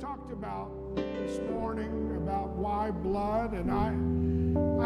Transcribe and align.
talked 0.00 0.30
about 0.30 0.70
this 0.94 1.40
morning 1.50 2.16
about 2.22 2.50
why 2.50 2.88
blood, 2.88 3.52
and 3.52 3.68
I, 3.68 3.88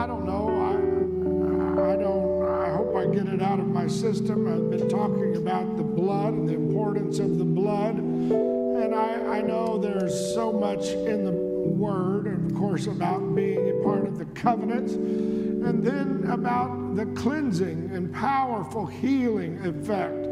I 0.03 0.07
don't 0.07 0.25
know. 0.25 0.49
I, 0.49 1.93
I 1.93 1.97
don't. 1.97 2.43
I 2.49 2.71
hope 2.71 2.97
I 2.97 3.05
get 3.15 3.27
it 3.29 3.43
out 3.43 3.61
of 3.61 3.67
my 3.67 3.87
system. 3.87 4.49
I've 4.49 4.71
been 4.71 4.89
talking 4.89 5.37
about 5.37 5.77
the 5.77 5.83
blood 5.83 6.33
and 6.33 6.49
the 6.49 6.55
importance 6.55 7.19
of 7.19 7.37
the 7.37 7.45
blood, 7.45 7.97
and 7.97 8.95
I, 8.95 9.39
I 9.39 9.41
know 9.43 9.77
there's 9.77 10.15
so 10.35 10.51
much 10.51 10.89
in 10.89 11.25
the 11.27 11.33
Word, 11.33 12.27
and 12.27 12.51
of 12.51 12.57
course 12.57 12.87
about 12.87 13.35
being 13.35 13.81
a 13.81 13.85
part 13.85 14.07
of 14.07 14.17
the 14.17 14.25
covenant, 14.27 14.93
and 14.93 15.85
then 15.85 16.25
about 16.31 16.97
the 16.97 17.05
cleansing 17.21 17.91
and 17.93 18.15
powerful 18.15 18.87
healing 18.87 19.59
effect 19.59 20.32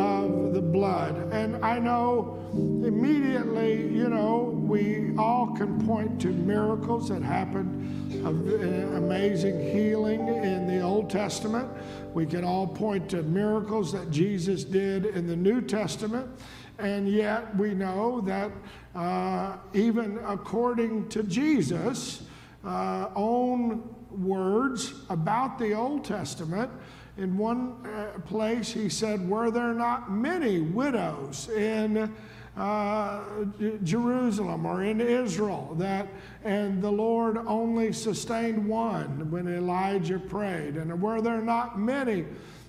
of 0.00 0.54
the 0.54 0.62
blood. 0.62 1.32
And 1.32 1.64
I 1.64 1.78
know 1.78 2.38
immediately, 2.52 3.86
you 3.88 4.08
know, 4.08 4.56
we 4.66 5.14
all 5.16 5.54
can 5.56 5.84
point 5.86 6.20
to 6.22 6.28
miracles 6.28 7.08
that 7.08 7.22
happened, 7.22 7.68
amazing 8.24 9.60
healing 9.60 10.28
in 10.28 10.66
the 10.66 10.80
Old 10.80 11.10
Testament. 11.10 11.68
We 12.14 12.26
can 12.26 12.44
all 12.44 12.66
point 12.66 13.08
to 13.10 13.22
miracles 13.22 13.92
that 13.92 14.10
Jesus 14.10 14.64
did 14.64 15.06
in 15.06 15.26
the 15.26 15.36
New 15.36 15.60
Testament. 15.60 16.28
And 16.78 17.08
yet 17.08 17.54
we 17.56 17.74
know 17.74 18.22
that 18.22 18.50
uh, 18.94 19.56
even 19.74 20.18
according 20.26 21.08
to 21.10 21.22
Jesus' 21.24 22.22
uh, 22.64 23.08
own 23.14 23.94
words 24.10 24.94
about 25.08 25.58
the 25.58 25.74
Old 25.74 26.04
Testament, 26.04 26.70
in 27.20 27.36
one 27.36 27.76
uh, 27.86 28.18
place 28.20 28.72
he 28.72 28.88
said, 28.88 29.28
Were 29.28 29.50
there 29.50 29.74
not 29.74 30.10
many 30.10 30.60
widows 30.60 31.48
in 31.50 32.12
uh, 32.56 33.22
Jerusalem 33.84 34.66
or 34.66 34.82
in 34.82 35.00
Israel 35.00 35.74
that 35.78 36.08
and 36.44 36.82
the 36.82 36.90
Lord 36.90 37.36
only 37.46 37.92
sustained 37.92 38.66
one 38.66 39.30
when 39.30 39.46
Elijah 39.46 40.18
prayed? 40.18 40.76
And 40.76 41.00
were 41.00 41.20
there 41.20 41.42
not 41.42 41.78
many 41.78 42.24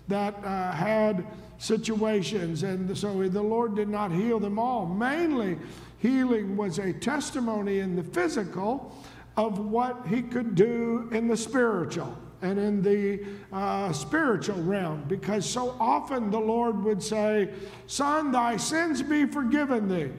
that 0.10 0.36
uh, 0.44 0.72
had 0.74 1.26
situations? 1.58 2.64
And 2.64 2.96
so 2.98 3.28
the 3.30 3.42
Lord 3.42 3.76
did 3.76 3.88
not 3.88 4.12
heal 4.12 4.40
them 4.40 4.60
all. 4.60 4.86
Mainly 4.86 5.58
healing 6.00 6.58
was 6.58 6.78
a 6.78 6.92
testimony 6.92 7.80
in 7.80 7.96
the 7.96 8.04
physical 8.04 8.94
of 9.38 9.60
what 9.60 10.06
he 10.08 10.22
could 10.22 10.56
do 10.56 11.08
in 11.14 11.30
the 11.30 11.38
spiritual 11.38 12.18
and 12.42 12.60
in 12.60 12.82
the 12.82 13.24
uh, 13.54 13.92
spiritual 13.92 14.62
realm 14.64 15.04
because 15.08 15.48
so 15.48 15.76
often 15.80 16.32
the 16.32 16.40
Lord 16.40 16.84
would 16.84 17.02
say, 17.02 17.50
Son, 17.88 18.32
thy 18.32 18.58
sins 18.58 19.02
be 19.02 19.26
forgiven 19.26 19.88
thee. 19.88 20.12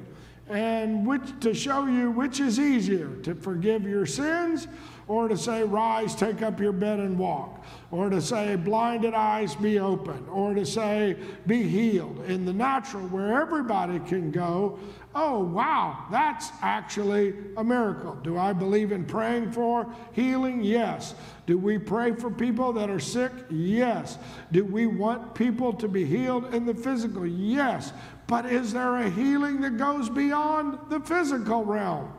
And 0.49 1.07
which, 1.07 1.23
to 1.41 1.55
show 1.55 1.87
you 1.87 2.11
which 2.11 2.41
is 2.41 2.59
easier, 2.59 3.15
to 3.23 3.35
forgive 3.35 3.85
your 3.85 4.07
sins 4.07 4.69
or 5.09 5.29
to 5.29 5.37
say, 5.37 5.63
Rise, 5.63 6.15
take 6.15 6.43
up 6.43 6.61
your 6.61 6.73
bed 6.73 6.99
and 6.99 7.19
walk, 7.19 7.65
or 7.91 8.09
to 8.09 8.21
say, 8.21 8.57
Blinded 8.57 9.15
eyes 9.15 9.55
be 9.55 9.79
open, 9.79 10.27
or 10.31 10.55
to 10.55 10.65
say, 10.65 11.17
Be 11.47 11.63
healed. 11.65 12.25
In 12.27 12.45
the 12.45 12.53
natural, 12.53 13.07
where 13.09 13.41
everybody 13.41 13.99
can 14.01 14.31
go, 14.31 14.79
oh, 15.15 15.41
wow, 15.41 16.07
that's 16.11 16.51
actually 16.63 17.35
a 17.57 17.65
miracle. 17.65 18.15
Do 18.23 18.39
I 18.39 18.53
believe 18.53 18.93
in 18.93 19.05
praying 19.05 19.53
for 19.53 19.87
healing? 20.13 20.63
Yes. 20.63 21.15
Do 21.47 21.59
we 21.59 21.79
pray 21.79 22.13
for 22.13 22.31
people 22.31 22.73
that 22.75 22.89
are 22.89 23.01
sick? 23.01 23.33
Yes. 23.51 24.19
Do 24.53 24.65
we 24.65 24.87
want 24.87 25.35
people 25.35 25.73
to 25.75 25.89
be 25.89 26.05
healed 26.05 26.55
in 26.55 26.67
the 26.67 26.75
physical? 26.75 27.27
Yes. 27.27 27.93
But 28.27 28.47
is 28.47 28.73
there 28.73 28.97
a 28.97 29.11
healing 29.11 29.61
that 29.61 29.77
goes 29.77 30.09
beyond 30.09 30.79
the 30.89 31.01
physical 31.01 31.65
realm? 31.65 32.13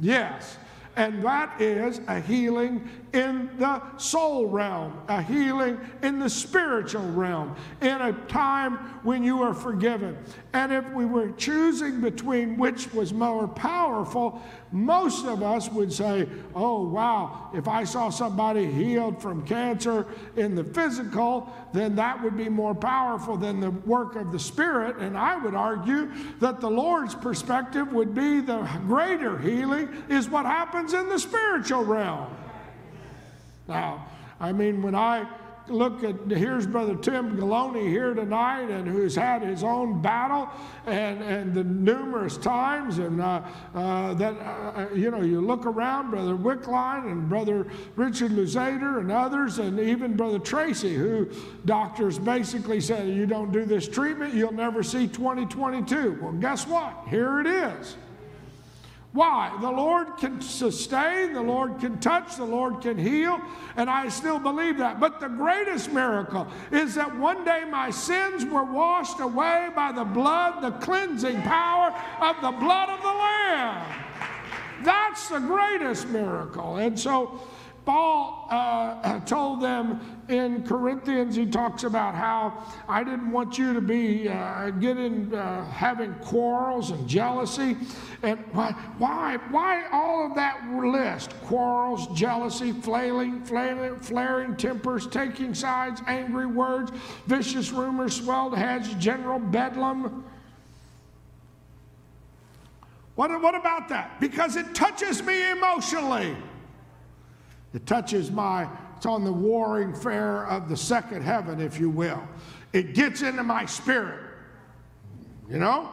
Yes 0.00 0.56
and 0.98 1.22
that 1.22 1.60
is 1.60 2.00
a 2.08 2.18
healing 2.18 2.90
in 3.14 3.48
the 3.56 3.80
soul 3.98 4.46
realm, 4.46 5.00
a 5.06 5.22
healing 5.22 5.78
in 6.02 6.18
the 6.18 6.28
spiritual 6.28 7.08
realm, 7.12 7.54
in 7.80 8.00
a 8.00 8.12
time 8.26 8.74
when 9.04 9.22
you 9.22 9.40
are 9.40 9.54
forgiven. 9.54 10.18
And 10.52 10.72
if 10.72 10.84
we 10.90 11.06
were 11.06 11.30
choosing 11.30 12.00
between 12.00 12.56
which 12.56 12.92
was 12.92 13.14
more 13.14 13.46
powerful, 13.46 14.42
most 14.72 15.24
of 15.24 15.42
us 15.42 15.70
would 15.70 15.92
say, 15.92 16.28
oh, 16.54 16.86
wow, 16.88 17.50
if 17.54 17.68
I 17.68 17.84
saw 17.84 18.10
somebody 18.10 18.70
healed 18.70 19.20
from 19.20 19.46
cancer 19.46 20.06
in 20.36 20.54
the 20.54 20.64
physical, 20.64 21.52
then 21.72 21.96
that 21.96 22.22
would 22.22 22.36
be 22.36 22.48
more 22.48 22.74
powerful 22.74 23.36
than 23.36 23.60
the 23.60 23.70
work 23.70 24.16
of 24.16 24.32
the 24.32 24.38
Spirit. 24.38 24.96
And 24.98 25.16
I 25.16 25.36
would 25.36 25.54
argue 25.54 26.10
that 26.40 26.60
the 26.60 26.70
Lord's 26.70 27.14
perspective 27.14 27.92
would 27.92 28.14
be 28.14 28.40
the 28.40 28.58
greater 28.86 29.38
healing 29.38 29.88
is 30.08 30.28
what 30.28 30.44
happens 30.44 30.92
in 30.92 31.08
the 31.08 31.18
spiritual 31.18 31.84
realm. 31.84 32.28
Now, 33.66 34.06
I 34.40 34.52
mean, 34.52 34.82
when 34.82 34.94
I 34.94 35.26
look 35.70 36.04
at 36.04 36.16
here's 36.30 36.66
Brother 36.66 36.96
Tim 36.96 37.36
Galoney 37.36 37.88
here 37.88 38.14
tonight, 38.14 38.70
and 38.70 38.86
who's 38.86 39.14
had 39.14 39.42
his 39.42 39.62
own 39.62 40.00
battle 40.00 40.48
and, 40.86 41.22
and 41.22 41.54
the 41.54 41.64
numerous 41.64 42.36
times, 42.36 42.98
and 42.98 43.20
uh, 43.20 43.42
uh, 43.74 44.14
that 44.14 44.34
uh, 44.34 44.88
you 44.94 45.10
know 45.10 45.20
you 45.20 45.40
look 45.40 45.66
around, 45.66 46.10
Brother 46.10 46.34
Wickline 46.34 47.10
and 47.10 47.28
Brother 47.28 47.66
Richard 47.96 48.32
Luzader 48.32 49.00
and 49.00 49.10
others, 49.10 49.58
and 49.58 49.78
even 49.78 50.16
Brother 50.16 50.38
Tracy, 50.38 50.94
who 50.94 51.30
doctors 51.64 52.18
basically 52.18 52.80
said 52.80 53.08
you 53.08 53.26
don't 53.26 53.52
do 53.52 53.64
this 53.64 53.88
treatment, 53.88 54.34
you'll 54.34 54.52
never 54.52 54.82
see 54.82 55.06
2022. 55.06 56.18
Well, 56.20 56.32
guess 56.32 56.66
what? 56.66 57.04
Here 57.08 57.40
it 57.40 57.46
is. 57.46 57.96
Why? 59.12 59.56
The 59.60 59.70
Lord 59.70 60.18
can 60.18 60.40
sustain, 60.42 61.32
the 61.32 61.42
Lord 61.42 61.80
can 61.80 61.98
touch, 61.98 62.36
the 62.36 62.44
Lord 62.44 62.82
can 62.82 62.98
heal, 62.98 63.40
and 63.76 63.88
I 63.88 64.08
still 64.08 64.38
believe 64.38 64.76
that. 64.78 65.00
But 65.00 65.18
the 65.18 65.28
greatest 65.28 65.90
miracle 65.92 66.46
is 66.70 66.94
that 66.96 67.16
one 67.18 67.42
day 67.44 67.64
my 67.70 67.90
sins 67.90 68.44
were 68.44 68.64
washed 68.64 69.20
away 69.20 69.70
by 69.74 69.92
the 69.92 70.04
blood, 70.04 70.62
the 70.62 70.72
cleansing 70.84 71.40
power 71.42 71.94
of 72.20 72.36
the 72.42 72.52
blood 72.58 72.90
of 72.90 73.00
the 73.00 73.08
Lamb. 73.08 74.04
That's 74.84 75.28
the 75.28 75.40
greatest 75.40 76.08
miracle. 76.08 76.76
And 76.76 76.98
so, 76.98 77.40
Paul 77.88 78.46
uh, 78.50 79.18
told 79.24 79.62
them 79.62 79.98
in 80.28 80.62
Corinthians, 80.62 81.34
he 81.34 81.46
talks 81.46 81.84
about 81.84 82.14
how 82.14 82.62
I 82.86 83.02
didn't 83.02 83.32
want 83.32 83.56
you 83.56 83.72
to 83.72 83.80
be 83.80 84.28
uh, 84.28 84.68
getting 84.72 85.34
uh, 85.34 85.64
having 85.70 86.12
quarrels 86.16 86.90
and 86.90 87.08
jealousy, 87.08 87.78
and 88.22 88.40
why, 88.52 88.72
why, 88.98 89.38
why 89.50 89.86
all 89.90 90.26
of 90.26 90.34
that 90.34 90.68
list? 90.70 91.30
Quarrels, 91.44 92.08
jealousy, 92.08 92.72
flailing, 92.72 93.42
flailing, 93.42 93.98
flaring 94.00 94.54
tempers, 94.54 95.06
taking 95.06 95.54
sides, 95.54 96.02
angry 96.06 96.44
words, 96.44 96.92
vicious 97.24 97.70
rumors, 97.70 98.16
swelled 98.16 98.54
heads, 98.54 98.92
general 98.96 99.38
bedlam. 99.38 100.26
What, 103.14 103.30
what 103.40 103.54
about 103.54 103.88
that? 103.88 104.20
Because 104.20 104.56
it 104.56 104.74
touches 104.74 105.22
me 105.22 105.52
emotionally. 105.52 106.36
It 107.78 107.86
touches 107.86 108.32
my, 108.32 108.68
it's 108.96 109.06
on 109.06 109.22
the 109.22 109.32
warring 109.32 109.94
fair 109.94 110.48
of 110.48 110.68
the 110.68 110.76
second 110.76 111.22
heaven, 111.22 111.60
if 111.60 111.78
you 111.78 111.88
will. 111.88 112.20
It 112.72 112.92
gets 112.92 113.22
into 113.22 113.44
my 113.44 113.66
spirit. 113.66 114.18
You 115.48 115.58
know? 115.58 115.88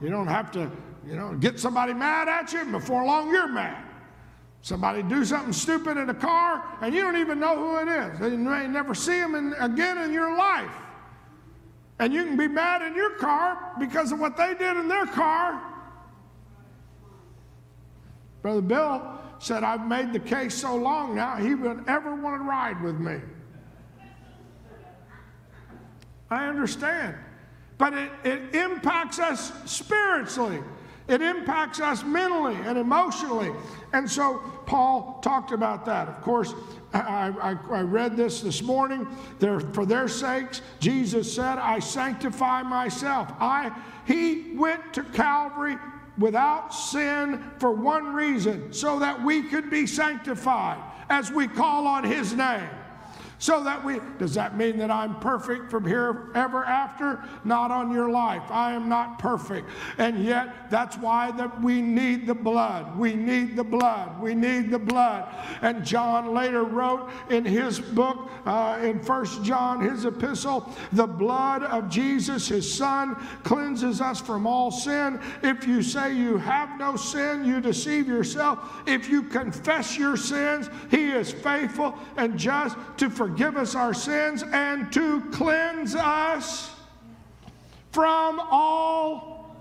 You 0.00 0.08
don't 0.08 0.26
have 0.26 0.50
to, 0.50 0.68
you 1.06 1.14
know, 1.14 1.34
get 1.34 1.60
somebody 1.60 1.94
mad 1.94 2.26
at 2.26 2.52
you, 2.52 2.64
before 2.64 3.04
long 3.04 3.30
you're 3.30 3.46
mad. 3.46 3.84
Somebody 4.62 5.04
do 5.04 5.24
something 5.24 5.52
stupid 5.52 5.96
in 5.96 6.10
a 6.10 6.14
car, 6.14 6.64
and 6.80 6.92
you 6.92 7.02
don't 7.02 7.18
even 7.18 7.38
know 7.38 7.54
who 7.54 7.88
it 7.88 7.88
is. 7.88 8.32
You 8.32 8.38
may 8.38 8.66
never 8.66 8.92
see 8.92 9.20
them 9.20 9.36
in, 9.36 9.54
again 9.60 9.98
in 9.98 10.12
your 10.12 10.36
life. 10.36 10.74
And 12.00 12.12
you 12.12 12.24
can 12.24 12.36
be 12.36 12.48
mad 12.48 12.82
in 12.82 12.96
your 12.96 13.10
car 13.10 13.74
because 13.78 14.10
of 14.10 14.18
what 14.18 14.36
they 14.36 14.54
did 14.54 14.76
in 14.76 14.88
their 14.88 15.06
car. 15.06 15.62
Brother 18.42 18.60
Bill 18.60 19.18
said, 19.38 19.64
I've 19.64 19.86
made 19.86 20.12
the 20.12 20.20
case 20.20 20.54
so 20.54 20.74
long 20.76 21.14
now, 21.14 21.36
he 21.36 21.54
would 21.54 21.84
ever 21.88 22.14
want 22.14 22.40
to 22.40 22.44
ride 22.44 22.82
with 22.82 22.98
me. 22.98 23.20
I 26.30 26.46
understand. 26.46 27.16
But 27.78 27.94
it, 27.94 28.10
it 28.24 28.54
impacts 28.54 29.18
us 29.18 29.52
spiritually. 29.64 30.58
It 31.06 31.22
impacts 31.22 31.80
us 31.80 32.04
mentally 32.04 32.56
and 32.56 32.76
emotionally. 32.76 33.50
And 33.94 34.10
so 34.10 34.42
Paul 34.66 35.20
talked 35.22 35.52
about 35.52 35.86
that. 35.86 36.08
Of 36.08 36.20
course, 36.20 36.52
I, 36.92 37.32
I, 37.40 37.56
I, 37.70 37.80
read 37.80 38.16
this 38.16 38.42
this 38.42 38.62
morning. 38.62 39.06
There, 39.38 39.60
for 39.60 39.86
their 39.86 40.08
sakes, 40.08 40.60
Jesus 40.80 41.32
said, 41.32 41.58
I 41.58 41.78
sanctify 41.78 42.62
myself. 42.62 43.32
I, 43.40 43.74
he 44.06 44.54
went 44.54 44.92
to 44.94 45.02
Calvary 45.02 45.76
without 46.18 46.74
sin 46.74 47.42
for 47.58 47.70
one 47.72 48.14
reason 48.14 48.72
so 48.72 48.98
that 48.98 49.22
we 49.22 49.42
could 49.42 49.70
be 49.70 49.86
sanctified 49.86 50.78
as 51.08 51.30
we 51.30 51.46
call 51.48 51.86
on 51.86 52.04
His 52.04 52.34
name. 52.34 52.68
So 53.38 53.62
that 53.64 53.84
we 53.84 54.00
does 54.18 54.34
that 54.34 54.56
mean 54.56 54.78
that 54.78 54.90
i'm 54.90 55.18
perfect 55.20 55.70
from 55.70 55.86
here 55.86 56.30
ever 56.34 56.64
after? 56.64 57.22
Not 57.44 57.70
on 57.70 57.92
your 57.92 58.10
life. 58.10 58.42
I 58.50 58.72
am 58.72 58.88
not 58.88 59.18
perfect. 59.18 59.68
And 59.98 60.24
yet 60.24 60.70
that's 60.70 60.96
why 60.96 61.30
that 61.32 61.60
we 61.62 61.80
need 61.80 62.26
the 62.26 62.34
blood. 62.34 62.96
We 62.98 63.14
need 63.14 63.56
the 63.56 63.64
blood. 63.64 64.20
We 64.20 64.34
need 64.34 64.70
the 64.70 64.78
blood. 64.78 65.34
And 65.62 65.84
john 65.84 66.34
later 66.34 66.64
wrote 66.64 67.10
in 67.30 67.44
his 67.44 67.80
book 67.80 68.30
uh, 68.46 68.78
in 68.82 69.00
first 69.00 69.42
john 69.42 69.80
his 69.80 70.04
epistle 70.04 70.72
the 70.92 71.06
blood 71.06 71.62
of 71.62 71.88
jesus 71.88 72.48
his 72.48 72.70
son 72.72 73.14
cleanses 73.42 74.00
us 74.00 74.20
from 74.20 74.46
all 74.46 74.70
sin. 74.70 75.20
If 75.42 75.66
you 75.66 75.82
say 75.82 76.14
you 76.14 76.38
have 76.38 76.78
no 76.78 76.96
sin 76.96 77.44
you 77.44 77.60
deceive 77.60 78.08
yourself. 78.08 78.82
If 78.86 79.08
you 79.08 79.22
confess 79.22 79.96
your 79.96 80.16
sins 80.16 80.68
he 80.90 81.10
is 81.10 81.32
faithful 81.32 81.98
and 82.16 82.38
just 82.38 82.76
to 82.98 83.10
forgive 83.10 83.27
forgive 83.28 83.58
us 83.58 83.74
our 83.74 83.92
sins 83.92 84.42
and 84.52 84.90
to 84.90 85.20
cleanse 85.32 85.94
us 85.94 86.74
from 87.92 88.40
all 88.50 89.54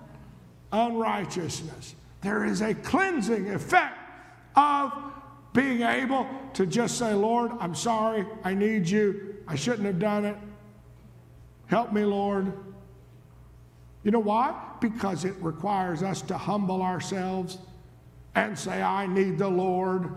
unrighteousness. 0.71 1.95
There 2.21 2.45
is 2.45 2.61
a 2.61 2.73
cleansing 2.73 3.49
effect 3.49 3.97
of 4.55 4.93
being 5.51 5.81
able 5.81 6.27
to 6.53 6.65
just 6.65 6.97
say, 6.97 7.13
Lord, 7.13 7.51
I'm 7.59 7.75
sorry, 7.75 8.25
I 8.43 8.53
need 8.53 8.87
you, 8.87 9.35
I 9.47 9.55
shouldn't 9.55 9.85
have 9.85 9.99
done 9.99 10.23
it. 10.23 10.37
Help 11.65 11.91
me, 11.91 12.05
Lord. 12.05 12.53
You 14.03 14.11
know 14.11 14.19
why? 14.19 14.57
Because 14.79 15.25
it 15.25 15.35
requires 15.41 16.03
us 16.03 16.21
to 16.23 16.37
humble 16.37 16.81
ourselves 16.81 17.57
and 18.33 18.57
say, 18.57 18.81
I 18.81 19.07
need 19.07 19.37
the 19.37 19.49
Lord. 19.49 20.09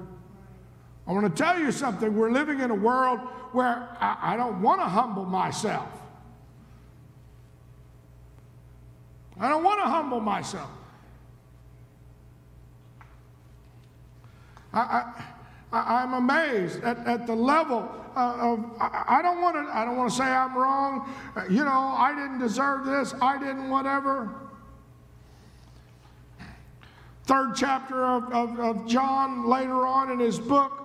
I 1.07 1.13
want 1.13 1.35
to 1.35 1.43
tell 1.43 1.59
you 1.59 1.73
something. 1.73 2.15
We're 2.15 2.31
living 2.31 2.61
in 2.61 2.71
a 2.71 2.75
world 2.75 3.21
where 3.53 3.89
I, 4.01 4.35
I 4.35 4.37
don't 4.37 4.63
want 4.63 4.81
to 4.81 4.87
humble 4.87 5.25
myself. 5.25 5.89
I 9.39 9.49
don't 9.49 9.65
want 9.65 9.81
to 9.81 9.87
humble 9.87 10.21
myself. 10.21 10.71
I, 14.73 15.25
I, 15.73 16.03
am 16.03 16.15
amazed 16.15 16.83
at, 16.85 16.99
at 17.07 17.27
the 17.27 17.35
level 17.35 17.91
of, 18.15 18.65
I, 18.81 19.21
don't 19.23 19.41
want 19.41 19.57
to, 19.57 19.77
I 19.77 19.85
don't 19.85 19.97
want 19.97 20.11
to 20.11 20.17
say 20.17 20.25
I'm 20.25 20.57
wrong. 20.57 21.13
Uh, 21.35 21.45
you 21.49 21.65
know, 21.65 21.71
I 21.71 22.15
didn't 22.15 22.39
deserve 22.39 22.85
this. 22.85 23.15
I 23.21 23.39
didn't 23.39 23.69
whatever. 23.69 24.33
Third 27.25 27.55
chapter 27.57 28.05
of, 28.05 28.33
of, 28.33 28.61
of 28.61 28.87
John 28.87 29.49
later 29.49 29.87
on 29.87 30.11
in 30.11 30.19
his 30.19 30.39
book, 30.39 30.80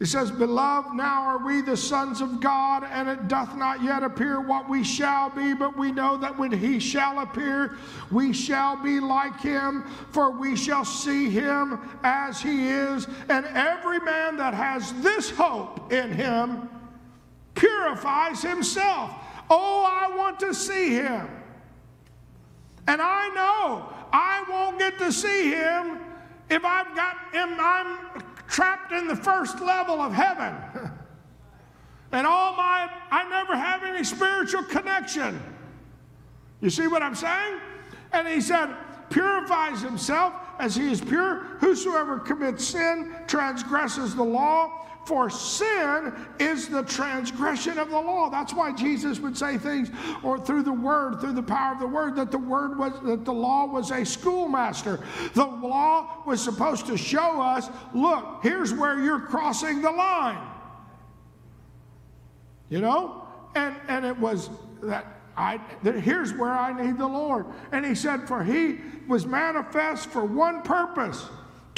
it 0.00 0.06
says, 0.06 0.30
Beloved, 0.30 0.94
now 0.94 1.24
are 1.24 1.44
we 1.44 1.60
the 1.60 1.76
sons 1.76 2.22
of 2.22 2.40
God, 2.40 2.84
and 2.90 3.06
it 3.06 3.28
doth 3.28 3.54
not 3.54 3.82
yet 3.82 4.02
appear 4.02 4.40
what 4.40 4.66
we 4.66 4.82
shall 4.82 5.28
be, 5.28 5.52
but 5.52 5.76
we 5.76 5.92
know 5.92 6.16
that 6.16 6.38
when 6.38 6.50
he 6.50 6.78
shall 6.78 7.18
appear, 7.18 7.76
we 8.10 8.32
shall 8.32 8.82
be 8.82 8.98
like 8.98 9.38
him, 9.40 9.84
for 10.10 10.30
we 10.30 10.56
shall 10.56 10.86
see 10.86 11.28
him 11.28 11.78
as 12.02 12.40
he 12.40 12.68
is. 12.68 13.08
And 13.28 13.44
every 13.48 14.00
man 14.00 14.38
that 14.38 14.54
has 14.54 14.90
this 15.02 15.28
hope 15.28 15.92
in 15.92 16.10
him 16.10 16.70
purifies 17.54 18.40
himself. 18.40 19.10
Oh, 19.50 19.84
I 19.86 20.16
want 20.16 20.40
to 20.40 20.54
see 20.54 20.94
him. 20.94 21.28
And 22.88 23.02
I 23.02 23.28
know 23.34 23.92
I 24.14 24.44
won't 24.48 24.78
get 24.78 24.98
to 24.98 25.12
see 25.12 25.50
him 25.50 25.98
if 26.50 26.64
I've 26.64 26.96
got 26.96 27.16
him, 27.32 27.56
I'm 27.60 28.22
trapped 28.50 28.92
in 28.92 29.06
the 29.06 29.16
first 29.16 29.60
level 29.60 30.00
of 30.00 30.12
heaven. 30.12 30.54
and 32.12 32.26
all 32.26 32.56
my, 32.56 32.90
I 33.10 33.28
never 33.30 33.56
have 33.56 33.84
any 33.84 34.04
spiritual 34.04 34.64
connection. 34.64 35.40
You 36.60 36.68
see 36.68 36.88
what 36.88 37.02
I'm 37.02 37.14
saying? 37.14 37.60
And 38.12 38.26
he 38.26 38.40
said, 38.40 38.74
purifies 39.08 39.80
himself 39.80 40.34
as 40.58 40.74
he 40.74 40.90
is 40.90 41.00
pure. 41.00 41.44
Whosoever 41.60 42.18
commits 42.18 42.66
sin 42.66 43.14
transgresses 43.26 44.14
the 44.14 44.24
law, 44.24 44.86
for 45.04 45.30
sin 45.30 46.14
is 46.38 46.68
the 46.68 46.82
transgression 46.82 47.78
of 47.78 47.90
the 47.90 48.00
law. 48.00 48.28
That's 48.30 48.54
why 48.54 48.72
Jesus 48.72 49.18
would 49.20 49.36
say 49.36 49.58
things, 49.58 49.90
or 50.22 50.38
through 50.38 50.62
the 50.62 50.72
word, 50.72 51.20
through 51.20 51.32
the 51.32 51.42
power 51.42 51.74
of 51.74 51.80
the 51.80 51.86
word, 51.86 52.16
that 52.16 52.30
the 52.30 52.38
word 52.38 52.78
was 52.78 52.92
that 53.04 53.24
the 53.24 53.32
law 53.32 53.66
was 53.66 53.90
a 53.90 54.04
schoolmaster. 54.04 55.00
The 55.34 55.44
law 55.44 56.22
was 56.26 56.42
supposed 56.42 56.86
to 56.86 56.96
show 56.96 57.40
us, 57.40 57.68
look, 57.94 58.40
here's 58.42 58.72
where 58.72 59.00
you're 59.00 59.20
crossing 59.20 59.82
the 59.82 59.90
line. 59.90 60.46
You 62.68 62.80
know? 62.80 63.26
And 63.54 63.74
and 63.88 64.04
it 64.04 64.16
was 64.16 64.50
that 64.82 65.20
I, 65.36 65.60
that 65.82 65.96
here's 65.96 66.34
where 66.34 66.52
I 66.52 66.84
need 66.84 66.98
the 66.98 67.06
Lord. 67.06 67.46
And 67.72 67.84
he 67.84 67.94
said, 67.94 68.28
For 68.28 68.44
he 68.44 68.78
was 69.08 69.26
manifest 69.26 70.08
for 70.10 70.24
one 70.24 70.62
purpose 70.62 71.26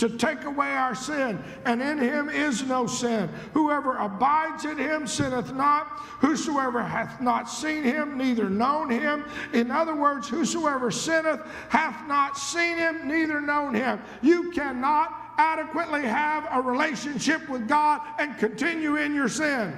to 0.03 0.09
take 0.09 0.43
away 0.43 0.73
our 0.73 0.97
sin, 0.97 1.41
and 1.65 1.81
in 1.81 1.97
him 1.97 2.29
is 2.29 2.65
no 2.65 2.89
sin. 2.89 3.31
Whoever 3.53 3.97
abides 3.99 4.65
in 4.65 4.77
him 4.77 5.07
sinneth 5.07 5.55
not. 5.55 5.87
Whosoever 6.19 6.83
hath 6.83 7.21
not 7.21 7.49
seen 7.49 7.85
him, 7.85 8.19
neither 8.19 8.51
known 8.51 8.91
him. 8.91 9.25
In 9.53 9.71
other 9.71 9.95
words, 9.95 10.29
whosoever 10.29 10.91
sinneth 10.91 11.41
hath 11.69 12.09
not 12.09 12.37
seen 12.37 12.79
him, 12.79 13.07
neither 13.07 13.41
known 13.41 13.75
him. 13.75 14.01
You 14.23 14.51
cannot 14.51 15.15
adequately 15.39 16.03
have 16.03 16.49
a 16.51 16.61
relationship 16.61 17.49
with 17.49 17.69
God 17.69 18.01
and 18.19 18.37
continue 18.39 18.97
in 18.97 19.15
your 19.15 19.29
sin. 19.29 19.73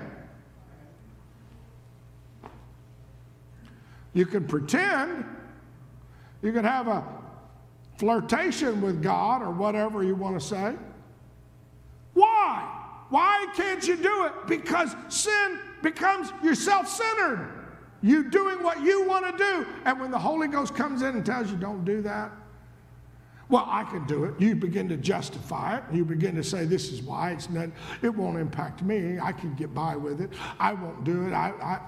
You 4.14 4.24
can 4.24 4.46
pretend. 4.46 5.26
You 6.40 6.50
can 6.54 6.64
have 6.64 6.88
a 6.88 7.13
flirtation 7.96 8.80
with 8.80 9.02
God 9.02 9.42
or 9.42 9.50
whatever 9.50 10.02
you 10.02 10.14
want 10.14 10.38
to 10.40 10.44
say. 10.44 10.74
Why? 12.14 12.80
Why 13.10 13.46
can't 13.54 13.86
you 13.86 13.96
do 13.96 14.26
it? 14.26 14.32
Because 14.46 14.94
sin 15.08 15.58
becomes 15.82 16.32
you're 16.42 16.54
self 16.54 16.88
centered. 16.88 17.50
You 18.02 18.28
doing 18.28 18.62
what 18.62 18.82
you 18.82 19.06
want 19.06 19.26
to 19.26 19.44
do. 19.44 19.66
And 19.84 20.00
when 20.00 20.10
the 20.10 20.18
Holy 20.18 20.48
Ghost 20.48 20.74
comes 20.74 21.02
in 21.02 21.14
and 21.14 21.24
tells 21.24 21.50
you, 21.50 21.56
don't 21.56 21.84
do 21.84 22.02
that, 22.02 22.30
well, 23.48 23.66
I 23.68 23.84
can 23.84 24.06
do 24.06 24.24
it. 24.24 24.34
You 24.38 24.54
begin 24.56 24.88
to 24.88 24.96
justify 24.96 25.78
it. 25.78 25.84
You 25.92 26.04
begin 26.04 26.34
to 26.36 26.42
say, 26.42 26.64
this 26.64 26.90
is 26.90 27.02
why 27.02 27.30
it's 27.32 27.48
not, 27.50 27.68
it 28.02 28.08
won't 28.08 28.38
impact 28.38 28.82
me. 28.82 29.18
I 29.18 29.32
can 29.32 29.54
get 29.54 29.74
by 29.74 29.96
with 29.96 30.20
it. 30.20 30.30
I 30.58 30.72
won't 30.72 31.04
do 31.04 31.26
it. 31.26 31.32
I, 31.32 31.50
I 31.62 31.80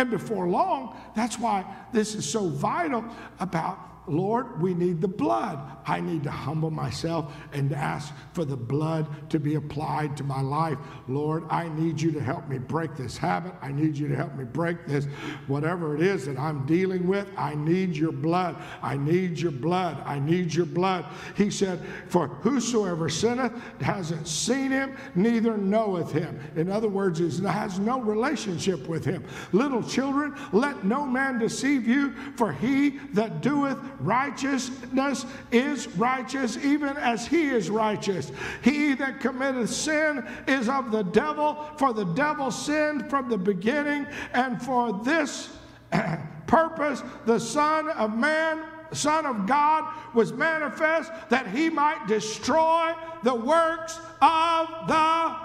and 0.00 0.10
before 0.10 0.48
long, 0.48 0.96
that's 1.14 1.38
why 1.38 1.62
this 1.92 2.14
is 2.14 2.28
so 2.28 2.48
vital 2.48 3.04
about 3.38 3.78
Lord, 4.10 4.60
we 4.60 4.74
need 4.74 5.00
the 5.00 5.08
blood. 5.08 5.58
I 5.86 6.00
need 6.00 6.24
to 6.24 6.30
humble 6.30 6.70
myself 6.70 7.32
and 7.52 7.72
ask 7.72 8.12
for 8.32 8.44
the 8.44 8.56
blood 8.56 9.30
to 9.30 9.38
be 9.38 9.54
applied 9.54 10.16
to 10.18 10.24
my 10.24 10.40
life. 10.40 10.78
Lord, 11.08 11.44
I 11.48 11.68
need 11.68 12.00
you 12.00 12.10
to 12.12 12.20
help 12.20 12.48
me 12.48 12.58
break 12.58 12.96
this 12.96 13.16
habit. 13.16 13.54
I 13.62 13.72
need 13.72 13.96
you 13.96 14.08
to 14.08 14.16
help 14.16 14.34
me 14.34 14.44
break 14.44 14.86
this, 14.86 15.06
whatever 15.46 15.94
it 15.94 16.02
is 16.02 16.26
that 16.26 16.38
I'm 16.38 16.66
dealing 16.66 17.06
with. 17.06 17.28
I 17.36 17.54
need 17.54 17.96
your 17.96 18.12
blood. 18.12 18.56
I 18.82 18.96
need 18.96 19.38
your 19.38 19.52
blood. 19.52 20.02
I 20.04 20.18
need 20.18 20.52
your 20.52 20.66
blood. 20.66 21.06
He 21.36 21.50
said, 21.50 21.80
For 22.08 22.28
whosoever 22.28 23.08
sinneth 23.08 23.52
hasn't 23.80 24.26
seen 24.26 24.70
him, 24.70 24.96
neither 25.14 25.56
knoweth 25.56 26.12
him. 26.12 26.40
In 26.56 26.70
other 26.70 26.88
words, 26.88 27.18
he 27.18 27.30
has 27.46 27.78
no 27.78 28.00
relationship 28.00 28.88
with 28.88 29.04
him. 29.04 29.24
Little 29.52 29.82
children, 29.82 30.36
let 30.52 30.84
no 30.84 31.06
man 31.06 31.38
deceive 31.38 31.86
you, 31.86 32.12
for 32.36 32.52
he 32.52 32.90
that 33.12 33.40
doeth 33.40 33.78
righteousness 34.00 35.26
is 35.52 35.88
righteous, 35.96 36.56
even 36.58 36.96
as 36.96 37.26
he 37.26 37.48
is 37.48 37.70
righteous. 37.70 38.32
He 38.62 38.94
that 38.94 39.20
committeth 39.20 39.70
sin 39.70 40.26
is 40.46 40.68
of 40.68 40.90
the 40.90 41.02
devil, 41.02 41.70
for 41.76 41.92
the 41.92 42.04
devil 42.04 42.50
sinned 42.50 43.08
from 43.10 43.28
the 43.28 43.38
beginning, 43.38 44.06
and 44.32 44.60
for 44.62 45.02
this 45.04 45.56
purpose 46.46 47.02
the 47.26 47.38
Son 47.38 47.88
of 47.90 48.16
Man 48.16 48.64
Son 48.92 49.24
of 49.24 49.46
God 49.46 49.92
was 50.14 50.32
manifest 50.32 51.12
that 51.28 51.46
he 51.46 51.70
might 51.70 52.08
destroy 52.08 52.92
the 53.22 53.34
works 53.34 54.00
of 54.20 54.68
the 54.88 55.36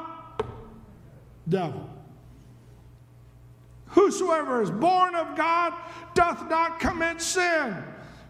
devil. 1.47 1.89
Whosoever 3.87 4.61
is 4.61 4.71
born 4.71 5.15
of 5.15 5.37
God 5.37 5.73
doth 6.15 6.49
not 6.49 6.79
commit 6.79 7.21
sin 7.21 7.83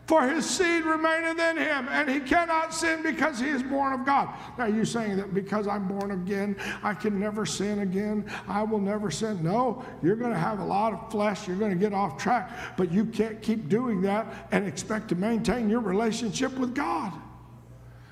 for 0.08 0.28
his 0.28 0.48
seed 0.48 0.86
remaineth 0.86 1.40
in 1.40 1.58
him, 1.58 1.88
and 1.90 2.10
he 2.10 2.20
cannot 2.20 2.74
sin 2.74 3.02
because 3.02 3.40
he 3.40 3.48
is 3.48 3.64
born 3.64 3.94
of 3.94 4.06
God. 4.06 4.30
Now, 4.58 4.66
you 4.66 4.86
saying 4.86 5.18
that 5.18 5.34
because 5.34 5.68
I'm 5.68 5.88
born 5.88 6.12
again, 6.12 6.56
I 6.84 6.94
can 6.94 7.20
never 7.20 7.46
sin 7.46 7.80
again? 7.80 8.30
I 8.48 8.62
will 8.64 8.80
never 8.80 9.10
sin? 9.10 9.44
No, 9.44 9.84
you're 10.04 10.16
going 10.16 10.32
to 10.32 10.38
have 10.38 10.60
a 10.60 10.66
lot 10.66 10.94
of 10.94 11.12
flesh. 11.12 11.48
You're 11.48 11.58
going 11.58 11.72
to 11.72 11.78
get 11.78 11.94
off 11.94 12.18
track, 12.18 12.52
but 12.78 12.92
you 12.92 13.06
can't 13.06 13.42
keep 13.42 13.68
doing 13.68 14.02
that 14.04 14.48
and 14.52 14.68
expect 14.68 15.08
to 15.10 15.16
maintain 15.16 15.70
your 15.70 15.82
relationship 15.82 16.54
with 16.58 16.76
God. 16.76 17.12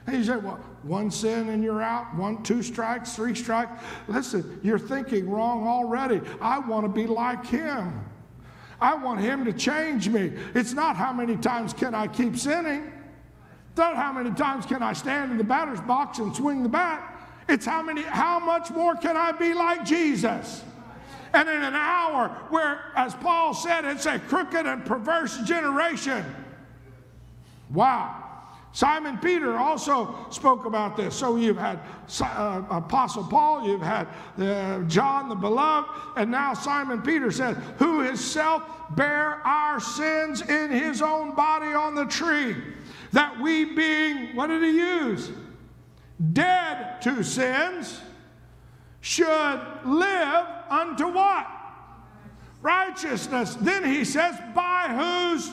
And 0.08 0.18
you 0.18 0.24
say, 0.24 0.36
well, 0.36 0.60
one 0.82 1.12
sin 1.12 1.50
and 1.50 1.64
you're 1.64 1.82
out, 1.82 2.14
one, 2.16 2.44
two 2.44 2.62
strikes, 2.62 3.16
three 3.16 3.36
strikes. 3.36 3.82
Listen, 4.08 4.60
you're 4.64 4.80
thinking 4.80 5.30
wrong 5.30 5.66
already. 5.68 6.22
I 6.42 6.60
want 6.60 6.86
to 6.86 6.90
be 6.90 7.08
like 7.08 7.46
him. 7.46 8.04
I 8.82 8.96
want 8.96 9.22
him 9.22 9.46
to 9.46 9.54
change 9.54 10.10
me. 10.10 10.34
It's 10.54 10.74
not 10.74 10.96
how 10.96 11.14
many 11.14 11.38
times 11.38 11.74
can 11.74 11.94
I 11.96 12.08
keep 12.08 12.38
sinning. 12.38 12.92
It's 13.70 13.78
not 13.78 13.96
how 13.96 14.14
many 14.14 14.32
times 14.32 14.66
can 14.66 14.84
I 14.84 14.94
stand 14.94 15.32
in 15.32 15.38
the 15.38 15.44
batter's 15.44 15.82
box 15.82 16.20
and 16.20 16.36
swing 16.36 16.64
the 16.64 16.70
bat. 16.70 17.10
It's 17.50 17.66
how 17.66 17.82
many, 17.82 18.04
how 18.04 18.40
much 18.40 18.72
more 18.72 18.96
can 18.96 19.18
I 19.18 19.32
be 19.32 19.54
like 19.54 19.86
Jesus? 19.86 20.64
And 21.34 21.50
in 21.50 21.64
an 21.64 21.74
hour 21.74 22.30
where, 22.50 22.92
as 22.96 23.16
Paul 23.16 23.54
said, 23.54 23.86
it's 23.86 24.06
a 24.06 24.20
crooked 24.20 24.68
and 24.68 24.86
perverse 24.86 25.38
generation. 25.40 26.24
Wow. 27.72 28.33
Simon 28.74 29.20
Peter 29.20 29.60
also 29.60 30.16
spoke 30.32 30.66
about 30.66 30.98
this. 30.98 31.16
So 31.16 31.36
you've 31.36 31.58
had 31.58 31.80
uh, 32.22 32.64
Apostle 32.72 33.24
Paul, 33.24 33.68
you've 33.68 33.84
had 33.84 34.08
uh, 34.40 34.82
John 34.88 35.30
the 35.30 35.36
Beloved, 35.36 35.90
and 36.18 36.32
now 36.32 36.56
Simon 36.56 37.04
Peter 37.04 37.32
says, 37.32 37.56
Who 37.78 38.02
himself 38.02 38.64
bare 38.96 39.46
our 39.46 39.80
sins 39.80 40.42
in 40.42 40.72
his 40.72 41.04
own 41.04 41.36
body 41.36 41.68
on 41.68 41.94
the 41.94 42.06
tree, 42.06 42.56
that 43.12 43.40
we 43.40 43.76
being, 43.76 44.36
what 44.36 44.48
did 44.48 44.64
he 44.64 44.72
use? 44.72 45.30
Dead 46.34 47.00
to 47.04 47.24
sins, 47.24 48.02
should 49.02 49.62
live 49.86 50.48
unto 50.72 51.10
what? 51.10 51.48
Righteousness. 52.64 53.56
Then 53.62 53.84
he 53.84 54.04
says, 54.04 54.36
By 54.56 54.88
whose 54.88 55.52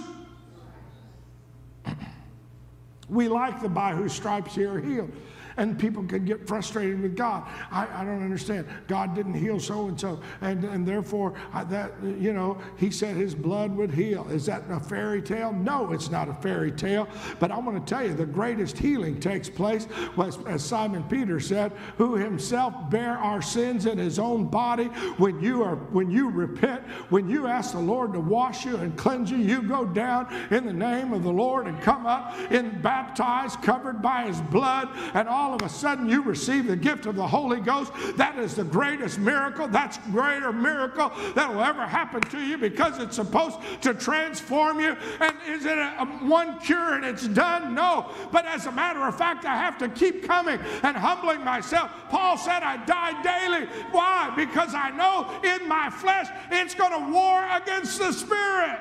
we 3.11 3.29
like 3.29 3.61
the 3.61 3.69
by 3.69 3.93
whose 3.93 4.13
stripes 4.13 4.57
you 4.57 4.71
are 4.71 4.81
healed 4.81 5.13
and 5.61 5.79
people 5.79 6.03
can 6.05 6.25
get 6.25 6.49
frustrated 6.49 7.01
with 7.03 7.15
God. 7.15 7.47
I, 7.71 7.87
I 7.93 8.05
don't 8.05 8.23
understand. 8.23 8.67
God 8.89 9.15
didn't 9.15 9.35
heal 9.35 9.61
so 9.61 9.89
and 9.89 10.01
so, 10.01 10.21
and 10.41 10.65
and 10.65 10.89
therefore 10.89 11.35
I, 11.53 11.65
that 11.65 11.93
you 12.03 12.33
know 12.33 12.59
He 12.79 12.91
said 12.91 13.15
His 13.15 13.35
blood 13.35 13.77
would 13.77 13.93
heal. 13.93 14.27
Is 14.31 14.47
that 14.47 14.65
a 14.71 14.81
fairy 14.81 15.21
tale? 15.21 15.53
No, 15.53 15.93
it's 15.93 16.11
not 16.11 16.29
a 16.31 16.35
fairy 16.35 16.73
tale. 16.73 17.09
But 17.39 17.51
I 17.51 17.59
want 17.59 17.87
to 17.87 17.95
tell 17.95 18.07
you, 18.07 18.15
the 18.15 18.25
greatest 18.25 18.79
healing 18.79 19.21
takes 19.21 19.51
place 19.51 19.87
was, 20.17 20.39
as 20.47 20.65
Simon 20.65 21.05
Peter 21.05 21.39
said, 21.41 21.73
who 21.99 22.17
Himself 22.17 22.75
bare 22.89 23.19
our 23.19 23.43
sins 23.43 23.85
in 23.85 23.99
His 23.99 24.19
own 24.19 24.47
body. 24.47 24.87
When 25.19 25.43
you 25.43 25.63
are 25.63 25.77
when 25.77 26.11
you 26.11 26.31
repent, 26.31 26.83
when 27.11 27.29
you 27.29 27.47
ask 27.47 27.73
the 27.73 27.81
Lord 27.81 28.15
to 28.15 28.21
wash 28.21 28.65
you 28.65 28.77
and 28.77 28.97
cleanse 28.97 29.31
you, 29.31 29.37
you 29.37 29.63
go 29.63 29.85
down 29.85 30.33
in 30.51 30.65
the 30.65 30.73
name 30.73 31.13
of 31.13 31.23
the 31.23 31.33
Lord 31.33 31.67
and 31.67 31.79
come 31.83 32.07
up 32.07 32.35
in 32.51 32.81
baptized, 32.81 33.61
covered 33.61 34.01
by 34.01 34.27
His 34.27 34.41
blood, 34.41 34.89
and 35.13 35.29
all 35.29 35.50
all 35.51 35.57
of 35.57 35.63
a 35.63 35.69
sudden 35.69 36.09
you 36.09 36.23
receive 36.23 36.69
the 36.69 36.77
gift 36.77 37.07
of 37.07 37.17
the 37.17 37.27
Holy 37.27 37.59
Ghost. 37.59 37.93
That 38.15 38.39
is 38.39 38.55
the 38.55 38.63
greatest 38.63 39.19
miracle. 39.19 39.67
That's 39.67 39.99
greater 40.13 40.53
miracle 40.53 41.11
that 41.35 41.53
will 41.53 41.61
ever 41.61 41.85
happen 41.85 42.21
to 42.21 42.41
you 42.41 42.57
because 42.57 43.01
it's 43.01 43.17
supposed 43.17 43.59
to 43.81 43.93
transform 43.93 44.79
you. 44.79 44.97
And 45.19 45.35
is 45.49 45.65
it 45.65 45.77
a, 45.77 46.03
a 46.03 46.07
one 46.25 46.61
cure 46.61 46.95
and 46.95 47.05
it's 47.05 47.27
done? 47.27 47.75
No. 47.75 48.13
But 48.31 48.47
as 48.47 48.67
a 48.67 48.71
matter 48.71 49.01
of 49.01 49.19
fact, 49.19 49.45
I 49.45 49.57
have 49.57 49.77
to 49.79 49.89
keep 49.89 50.23
coming 50.23 50.61
and 50.85 50.97
humbling 50.97 51.43
myself. 51.43 51.91
Paul 52.11 52.39
said, 52.39 52.63
I 52.63 52.85
die 52.87 53.21
daily. 53.21 53.67
Why? 53.91 54.33
Because 54.37 54.73
I 54.73 54.91
know 54.91 55.29
in 55.43 55.67
my 55.67 55.91
flesh 55.91 56.29
it's 56.53 56.77
going 56.77 56.93
to 56.93 57.13
war 57.13 57.45
against 57.57 57.99
the 57.99 58.13
Spirit. 58.13 58.79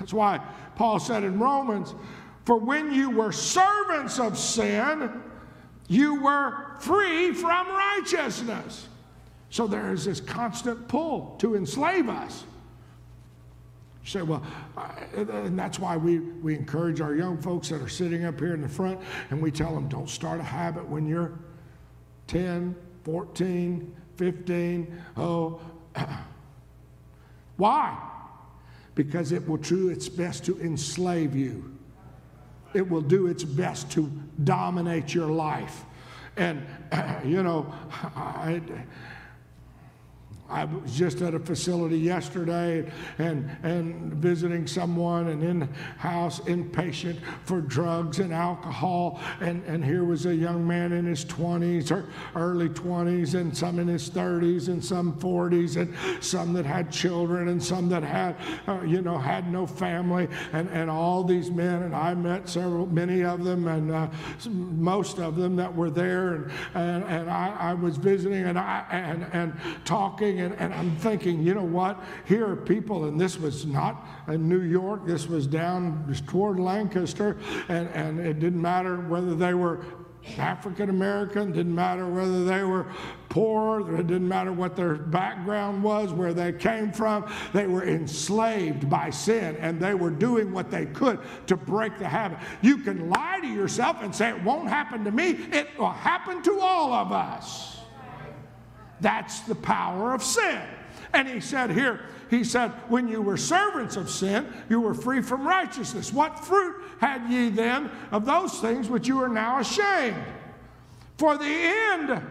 That's 0.00 0.12
why 0.12 0.40
Paul 0.74 0.98
said 0.98 1.22
in 1.22 1.38
Romans, 1.38 1.94
for 2.44 2.56
when 2.56 2.92
you 2.92 3.10
were 3.10 3.32
servants 3.32 4.18
of 4.18 4.38
sin, 4.38 5.22
you 5.88 6.22
were 6.22 6.76
free 6.80 7.32
from 7.32 7.68
righteousness. 7.68 8.88
So 9.50 9.66
there 9.66 9.92
is 9.92 10.04
this 10.04 10.20
constant 10.20 10.88
pull 10.88 11.36
to 11.40 11.56
enslave 11.56 12.08
us. 12.08 12.44
You 14.04 14.10
say, 14.10 14.22
well, 14.22 14.42
and 15.14 15.58
that's 15.58 15.78
why 15.78 15.96
we, 15.96 16.20
we 16.20 16.54
encourage 16.54 17.00
our 17.00 17.14
young 17.14 17.40
folks 17.42 17.68
that 17.68 17.82
are 17.82 17.88
sitting 17.88 18.24
up 18.24 18.38
here 18.38 18.54
in 18.54 18.62
the 18.62 18.68
front 18.68 19.00
and 19.30 19.42
we 19.42 19.50
tell 19.50 19.74
them, 19.74 19.88
don't 19.88 20.08
start 20.08 20.40
a 20.40 20.44
habit 20.44 20.88
when 20.88 21.06
you're 21.06 21.32
10, 22.28 22.74
14, 23.04 23.96
15. 24.16 25.02
Oh, 25.16 25.60
why? 27.56 27.98
Because 28.94 29.32
it 29.32 29.46
will 29.46 29.58
do 29.58 29.88
its 29.90 30.08
best 30.08 30.44
to 30.46 30.58
enslave 30.60 31.34
you 31.34 31.76
it 32.74 32.88
will 32.88 33.00
do 33.00 33.26
its 33.26 33.44
best 33.44 33.90
to 33.92 34.10
dominate 34.42 35.14
your 35.14 35.28
life. 35.28 35.84
And, 36.36 36.66
you 37.24 37.42
know, 37.42 37.72
I, 38.16 38.60
I 40.50 40.64
was 40.64 40.96
just 40.96 41.22
at 41.22 41.32
a 41.34 41.38
facility 41.38 41.98
yesterday 41.98 42.90
and, 43.18 43.48
and 43.62 44.12
visiting 44.14 44.66
someone 44.66 45.28
an 45.28 45.42
in 45.42 45.62
house 45.96 46.40
inpatient 46.40 47.18
for 47.44 47.60
drugs 47.60 48.18
and 48.18 48.32
alcohol. 48.32 49.20
And, 49.40 49.64
and 49.64 49.84
here 49.84 50.04
was 50.04 50.26
a 50.26 50.34
young 50.34 50.66
man 50.66 50.92
in 50.92 51.06
his 51.06 51.24
20s 51.24 51.92
or 51.92 52.06
early 52.34 52.68
20s 52.68 53.34
and 53.34 53.56
some 53.56 53.78
in 53.78 53.86
his 53.86 54.10
30s 54.10 54.68
and 54.68 54.84
some 54.84 55.14
40s 55.20 55.76
and 55.76 55.94
some 56.22 56.52
that 56.54 56.66
had 56.66 56.90
children 56.90 57.48
and 57.48 57.62
some 57.62 57.88
that 57.88 58.02
had, 58.02 58.36
uh, 58.66 58.80
you 58.82 59.02
know, 59.02 59.18
had 59.18 59.50
no 59.52 59.66
family 59.66 60.28
and, 60.52 60.68
and 60.70 60.90
all 60.90 61.22
these 61.22 61.50
men. 61.50 61.82
And 61.82 61.94
I 61.94 62.14
met 62.14 62.48
several, 62.48 62.86
many 62.86 63.22
of 63.22 63.44
them 63.44 63.68
and 63.68 63.92
uh, 63.92 64.08
most 64.48 65.20
of 65.20 65.36
them 65.36 65.54
that 65.56 65.72
were 65.72 65.90
there. 65.90 66.34
And, 66.34 66.52
and, 66.74 67.04
and 67.04 67.30
I, 67.30 67.56
I 67.58 67.74
was 67.74 67.96
visiting 67.96 68.44
and, 68.44 68.58
I, 68.58 68.84
and, 68.90 69.26
and 69.32 69.54
talking 69.84 70.39
and, 70.40 70.54
and 70.56 70.74
I'm 70.74 70.96
thinking, 70.96 71.42
you 71.42 71.54
know 71.54 71.64
what? 71.64 72.02
Here 72.26 72.48
are 72.48 72.56
people, 72.56 73.04
and 73.04 73.20
this 73.20 73.38
was 73.38 73.66
not 73.66 74.06
in 74.28 74.48
New 74.48 74.62
York, 74.62 75.06
this 75.06 75.28
was 75.28 75.46
down 75.46 76.14
toward 76.26 76.58
Lancaster, 76.58 77.38
and, 77.68 77.88
and 77.90 78.20
it 78.20 78.40
didn't 78.40 78.60
matter 78.60 78.96
whether 78.96 79.34
they 79.34 79.54
were 79.54 79.84
African 80.38 80.90
American, 80.90 81.52
didn't 81.52 81.74
matter 81.74 82.06
whether 82.06 82.44
they 82.44 82.62
were 82.62 82.86
poor, 83.28 83.98
it 83.98 84.06
didn't 84.06 84.28
matter 84.28 84.52
what 84.52 84.76
their 84.76 84.94
background 84.94 85.82
was, 85.82 86.12
where 86.12 86.34
they 86.34 86.52
came 86.52 86.92
from. 86.92 87.30
They 87.52 87.66
were 87.66 87.84
enslaved 87.84 88.88
by 88.90 89.10
sin 89.10 89.56
and 89.56 89.80
they 89.80 89.94
were 89.94 90.10
doing 90.10 90.52
what 90.52 90.70
they 90.70 90.86
could 90.86 91.20
to 91.46 91.56
break 91.56 91.98
the 91.98 92.08
habit. 92.08 92.38
You 92.60 92.78
can 92.78 93.08
lie 93.08 93.40
to 93.40 93.46
yourself 93.46 94.02
and 94.02 94.14
say, 94.14 94.30
It 94.30 94.42
won't 94.42 94.68
happen 94.68 95.04
to 95.04 95.10
me, 95.10 95.30
it 95.52 95.68
will 95.78 95.90
happen 95.90 96.42
to 96.42 96.60
all 96.60 96.92
of 96.92 97.12
us. 97.12 97.69
That's 99.00 99.40
the 99.40 99.54
power 99.54 100.12
of 100.12 100.22
sin. 100.22 100.60
And 101.12 101.28
he 101.28 101.40
said 101.40 101.70
here, 101.70 102.00
he 102.28 102.44
said, 102.44 102.70
when 102.88 103.08
you 103.08 103.20
were 103.20 103.36
servants 103.36 103.96
of 103.96 104.08
sin, 104.08 104.46
you 104.68 104.80
were 104.80 104.94
free 104.94 105.20
from 105.20 105.46
righteousness. 105.46 106.12
What 106.12 106.44
fruit 106.44 106.76
had 107.00 107.28
ye 107.28 107.48
then 107.48 107.90
of 108.12 108.24
those 108.24 108.60
things 108.60 108.88
which 108.88 109.08
you 109.08 109.20
are 109.22 109.28
now 109.28 109.58
ashamed? 109.58 110.22
For 111.16 111.36
the 111.36 111.44
end 111.44 112.22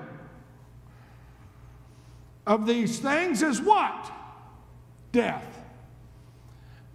of 2.48 2.66
these 2.66 3.00
things 3.00 3.42
is 3.42 3.62
what? 3.62 4.12
Death. 5.12 5.46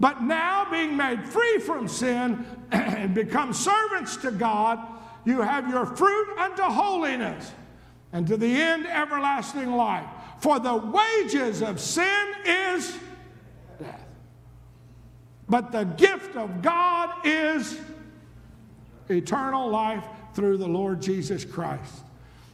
But 0.01 0.23
now, 0.23 0.67
being 0.71 0.97
made 0.97 1.25
free 1.25 1.59
from 1.59 1.87
sin 1.87 2.45
and 2.73 3.15
become 3.15 3.53
servants 3.53 4.17
to 4.19 4.33
God, 4.33 4.81
you 5.25 5.41
have 5.41 5.69
your 5.69 5.87
fruit 5.87 6.37
unto 6.39 6.63
holiness 6.63 7.53
and 8.15 8.29
to 8.29 8.37
the 8.37 8.47
end 8.47 8.87
everlasting 8.87 9.73
life. 9.73 10.07
For 10.39 10.59
the 10.59 10.77
wages 10.77 11.61
of 11.63 11.81
sin 11.81 12.33
is 12.47 12.97
death. 13.79 14.07
But 15.49 15.73
the 15.73 15.85
gift 15.85 16.37
of 16.37 16.63
God 16.63 17.27
is 17.27 17.79
eternal 19.11 19.69
life 19.69 20.05
through 20.33 20.59
the 20.59 20.69
Lord 20.69 21.03
Jesus 21.03 21.45
Christ. 21.45 22.05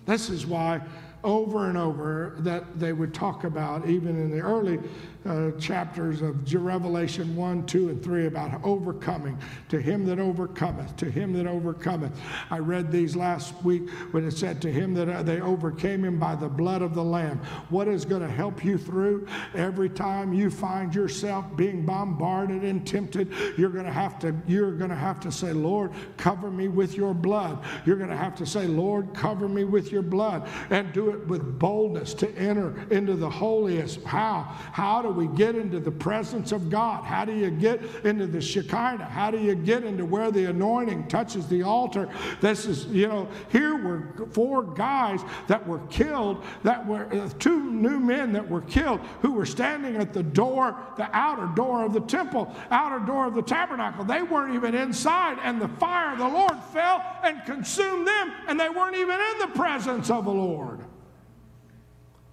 This 0.06 0.30
is 0.30 0.46
why 0.46 0.80
over 1.22 1.68
and 1.68 1.76
over 1.76 2.36
that 2.38 2.80
they 2.80 2.94
would 2.94 3.12
talk 3.12 3.44
about, 3.44 3.86
even 3.86 4.16
in 4.16 4.30
the 4.30 4.40
early 4.40 4.78
uh, 5.26 5.50
chapters 5.58 6.22
of 6.22 6.54
Revelation 6.54 7.34
1, 7.34 7.66
2, 7.66 7.88
and 7.88 8.02
3 8.02 8.26
about 8.26 8.62
overcoming. 8.64 9.36
To 9.70 9.80
him 9.80 10.06
that 10.06 10.20
overcometh, 10.20 10.96
to 10.96 11.10
him 11.10 11.32
that 11.34 11.46
overcometh. 11.46 12.18
I 12.50 12.58
read 12.58 12.92
these 12.92 13.16
last 13.16 13.54
week 13.64 13.90
when 14.12 14.26
it 14.26 14.32
said, 14.32 14.62
To 14.62 14.70
him 14.70 14.94
that 14.94 15.08
uh, 15.08 15.22
they 15.22 15.40
overcame 15.40 16.04
him 16.04 16.18
by 16.18 16.36
the 16.36 16.48
blood 16.48 16.82
of 16.82 16.94
the 16.94 17.02
Lamb. 17.02 17.38
What 17.70 17.88
is 17.88 18.04
going 18.04 18.22
to 18.22 18.30
help 18.30 18.64
you 18.64 18.78
through 18.78 19.26
every 19.54 19.90
time 19.90 20.32
you 20.32 20.50
find 20.50 20.94
yourself 20.94 21.44
being 21.56 21.84
bombarded 21.84 22.62
and 22.62 22.86
tempted? 22.86 23.32
You're 23.58 23.70
going 23.70 23.86
to 23.86 23.92
have 23.92 24.18
to, 24.20 24.34
you're 24.46 24.72
going 24.72 24.90
to 24.90 24.96
have 24.96 25.18
to 25.20 25.32
say, 25.32 25.52
Lord, 25.52 25.92
cover 26.16 26.50
me 26.50 26.68
with 26.68 26.96
your 26.96 27.14
blood. 27.14 27.64
You're 27.84 27.96
going 27.96 28.10
to 28.10 28.16
have 28.16 28.36
to 28.36 28.46
say, 28.46 28.66
Lord, 28.66 29.12
cover 29.12 29.48
me 29.48 29.64
with 29.64 29.90
your 29.90 30.02
blood. 30.02 30.48
And 30.70 30.92
do 30.92 31.00
do 31.00 31.10
it 31.10 31.26
with 31.26 31.58
boldness 31.58 32.12
to 32.14 32.30
enter 32.36 32.74
into 32.90 33.14
the 33.16 33.28
holiest. 33.28 34.02
How? 34.04 34.42
How 34.72 35.00
do 35.10 35.18
we 35.18 35.26
get 35.36 35.54
into 35.54 35.80
the 35.80 35.90
presence 35.90 36.52
of 36.52 36.70
God? 36.70 37.04
How 37.04 37.24
do 37.24 37.34
you 37.34 37.50
get 37.50 37.82
into 38.04 38.26
the 38.26 38.40
Shekinah? 38.40 39.04
How 39.04 39.30
do 39.30 39.38
you 39.38 39.54
get 39.54 39.84
into 39.84 40.04
where 40.04 40.30
the 40.30 40.46
anointing 40.46 41.08
touches 41.08 41.48
the 41.48 41.62
altar? 41.62 42.08
This 42.40 42.66
is, 42.66 42.86
you 42.86 43.08
know, 43.08 43.28
here 43.50 43.76
were 43.76 44.26
four 44.32 44.62
guys 44.62 45.20
that 45.48 45.66
were 45.66 45.80
killed, 45.88 46.44
that 46.62 46.86
were 46.86 47.12
uh, 47.12 47.28
two 47.38 47.70
new 47.70 47.98
men 47.98 48.32
that 48.32 48.48
were 48.48 48.62
killed 48.62 49.00
who 49.20 49.32
were 49.32 49.46
standing 49.46 49.96
at 49.96 50.12
the 50.12 50.22
door, 50.22 50.76
the 50.96 51.08
outer 51.16 51.46
door 51.54 51.84
of 51.84 51.92
the 51.92 52.00
temple, 52.00 52.54
outer 52.70 53.04
door 53.04 53.26
of 53.26 53.34
the 53.34 53.42
tabernacle. 53.42 54.04
They 54.04 54.22
weren't 54.22 54.54
even 54.54 54.74
inside, 54.74 55.38
and 55.42 55.60
the 55.60 55.68
fire 55.68 56.12
of 56.12 56.18
the 56.18 56.28
Lord 56.28 56.56
fell 56.72 57.04
and 57.24 57.44
consumed 57.44 58.06
them, 58.06 58.32
and 58.46 58.58
they 58.58 58.68
weren't 58.68 58.96
even 58.96 59.18
in 59.20 59.38
the 59.40 59.52
presence 59.54 60.10
of 60.10 60.24
the 60.24 60.30
Lord. 60.30 60.80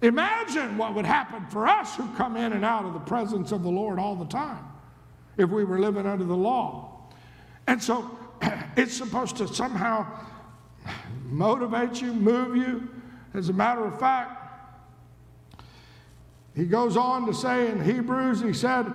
Imagine 0.02 0.78
what 0.78 0.94
would 0.94 1.06
happen 1.06 1.44
for 1.46 1.66
us 1.66 1.96
who 1.96 2.06
come 2.14 2.36
in 2.36 2.52
and 2.52 2.64
out 2.64 2.84
of 2.84 2.92
the 2.92 3.00
presence 3.00 3.50
of 3.50 3.62
the 3.62 3.70
Lord 3.70 3.98
all 3.98 4.14
the 4.14 4.26
time 4.26 4.64
if 5.36 5.50
we 5.50 5.64
were 5.64 5.78
living 5.78 6.06
under 6.06 6.24
the 6.24 6.36
law. 6.36 7.08
And 7.66 7.82
so 7.82 8.10
it's 8.76 8.96
supposed 8.96 9.36
to 9.38 9.48
somehow 9.48 10.06
motivate 11.24 12.00
you, 12.00 12.12
move 12.12 12.56
you. 12.56 12.88
As 13.34 13.48
a 13.48 13.52
matter 13.52 13.84
of 13.84 13.98
fact, 13.98 14.34
he 16.54 16.64
goes 16.64 16.96
on 16.96 17.26
to 17.26 17.34
say 17.34 17.70
in 17.70 17.80
Hebrews, 17.80 18.40
he 18.40 18.52
said, 18.52 18.92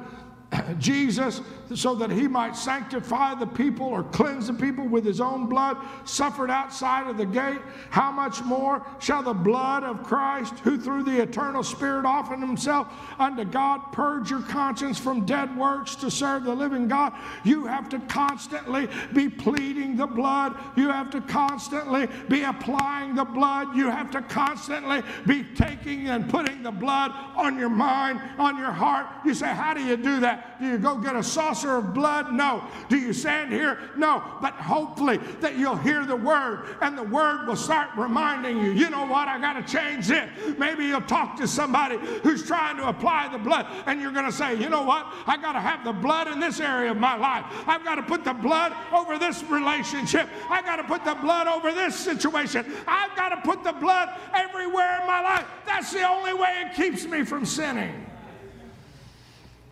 Jesus, 0.80 1.42
so 1.74 1.96
that 1.96 2.12
he 2.12 2.28
might 2.28 2.56
sanctify 2.56 3.36
the 3.36 3.48
people 3.48 3.88
or 3.88 4.04
cleanse 4.04 4.48
the 4.48 4.54
people 4.54 4.88
with 4.88 5.06
his 5.06 5.20
own 5.22 5.48
blood, 5.48 5.78
suffered 6.06 6.52
outside 6.52 7.08
of 7.10 7.18
the 7.18 7.26
gate, 7.26 7.60
how 7.90 8.12
much 8.12 8.42
more 8.44 8.86
shall 9.00 9.24
the 9.24 9.34
blood 9.34 9.84
of 9.84 10.04
Christ, 10.04 10.60
who 10.60 10.78
through 10.78 11.04
the 11.04 11.22
eternal 11.22 11.64
Spirit 11.64 12.06
offered 12.06 12.40
himself 12.40 12.88
unto 13.20 13.44
God, 13.46 13.80
purge 13.92 14.30
your 14.30 14.42
conscience 14.42 15.00
from 15.00 15.26
dead 15.26 15.56
works 15.58 15.96
to 15.96 16.12
serve 16.12 16.44
the 16.44 16.54
living 16.54 16.88
God? 16.88 17.14
You 17.44 17.66
have 17.66 17.90
to 17.90 18.00
constantly 18.00 18.88
be 19.14 19.30
pleading 19.30 19.96
the 19.96 20.08
blood. 20.08 20.56
You 20.76 20.90
have 20.90 21.10
to 21.12 21.22
constantly 21.22 22.08
be 22.30 22.44
applying 22.44 23.16
the 23.16 23.26
blood. 23.26 23.76
You 23.76 23.90
have 23.90 24.12
to 24.12 24.22
constantly 24.22 25.02
be 25.26 25.44
taking 25.56 26.10
and 26.10 26.30
putting 26.30 26.64
the 26.64 26.72
blood 26.72 27.12
on 27.36 27.58
your 27.58 27.70
mind, 27.70 28.22
on 28.38 28.58
your 28.58 28.72
heart. 28.72 29.08
You 29.26 29.34
say, 29.34 29.48
How 29.48 29.74
do 29.74 29.82
you 29.82 29.98
do 29.98 30.20
that? 30.22 30.53
Do 30.60 30.68
you 30.68 30.78
go 30.78 30.98
get 30.98 31.16
a 31.16 31.24
saucer? 31.24 31.74
of 31.78 31.94
blood? 31.94 32.32
No. 32.32 32.64
Do 32.90 32.98
you 32.98 33.14
stand 33.14 33.52
here? 33.52 33.80
No. 33.96 34.24
But 34.42 34.54
hopefully 34.54 35.18
that 35.40 35.58
you'll 35.58 35.78
hear 35.78 36.06
the 36.06 36.16
word 36.16 36.66
and 36.82 36.98
the 36.98 37.04
word 37.04 37.48
will 37.48 37.56
start 37.56 37.90
reminding 37.98 38.58
you, 38.58 38.72
you 38.72 38.90
know 38.90 39.06
what, 39.06 39.28
I 39.28 39.40
got 39.40 39.54
to 39.54 39.72
change 39.72 40.08
this. 40.08 40.30
Maybe 40.58 40.86
you'll 40.86 41.02
talk 41.02 41.38
to 41.38 41.48
somebody 41.48 41.98
who's 42.22 42.46
trying 42.46 42.78
to 42.78 42.88
apply 42.88 43.30
the 43.32 43.38
blood 43.38 43.68
and 43.86 44.02
you're 44.02 44.12
going 44.12 44.26
to 44.26 44.32
say, 44.32 44.56
you 44.56 44.70
know 44.70 44.84
what, 44.84 45.08
I 45.26 45.38
got 45.38 45.54
to 45.54 45.60
have 45.60 45.84
the 45.84 45.94
blood 45.94 46.28
in 46.28 46.40
this 46.40 46.60
area 46.60 46.92
of 46.92 46.98
my 46.98 47.16
life. 47.16 47.46
I've 47.68 47.84
got 47.84 47.96
to 47.96 48.04
put 48.04 48.24
the 48.24 48.34
blood 48.34 48.74
over 48.94 49.18
this 49.18 49.44
relationship. 49.44 50.30
I've 50.50 50.66
got 50.66 50.78
to 50.78 50.84
put 50.84 51.04
the 51.06 51.16
blood 51.16 51.48
over 51.48 51.72
this 51.72 51.96
situation. 51.96 52.66
I've 52.88 53.16
got 53.16 53.30
to 53.30 53.38
put 53.38 53.64
the 53.64 53.74
blood 53.74 54.10
everywhere 54.34 55.02
in 55.02 55.08
my 55.08 55.22
life. 55.22 55.46
That's 55.66 55.92
the 55.92 56.08
only 56.08 56.34
way 56.34 56.66
it 56.66 56.76
keeps 56.76 57.06
me 57.06 57.24
from 57.24 57.46
sinning. 57.46 58.06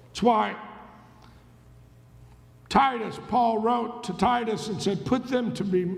That's 0.09 0.23
why 0.23 0.55
Titus, 2.71 3.19
Paul 3.27 3.57
wrote 3.57 4.01
to 4.05 4.13
Titus 4.13 4.69
and 4.69 4.81
said, 4.81 5.05
Put 5.05 5.27
them 5.27 5.53
to 5.55 5.63
be 5.65 5.93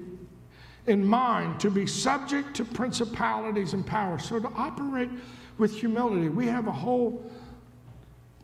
in 0.87 1.05
mind, 1.05 1.59
to 1.59 1.69
be 1.69 1.85
subject 1.85 2.55
to 2.55 2.65
principalities 2.65 3.73
and 3.73 3.85
powers. 3.85 4.25
So 4.25 4.39
to 4.39 4.47
operate 4.55 5.11
with 5.59 5.71
humility. 5.71 6.29
We 6.29 6.47
have 6.47 6.65
a 6.65 6.71
whole 6.71 7.31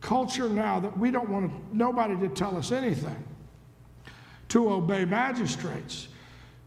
culture 0.00 0.48
now 0.48 0.78
that 0.78 0.96
we 0.96 1.10
don't 1.10 1.28
want 1.28 1.74
nobody 1.74 2.16
to 2.20 2.28
tell 2.28 2.56
us 2.56 2.70
anything. 2.70 3.20
To 4.50 4.74
obey 4.74 5.04
magistrates, 5.04 6.06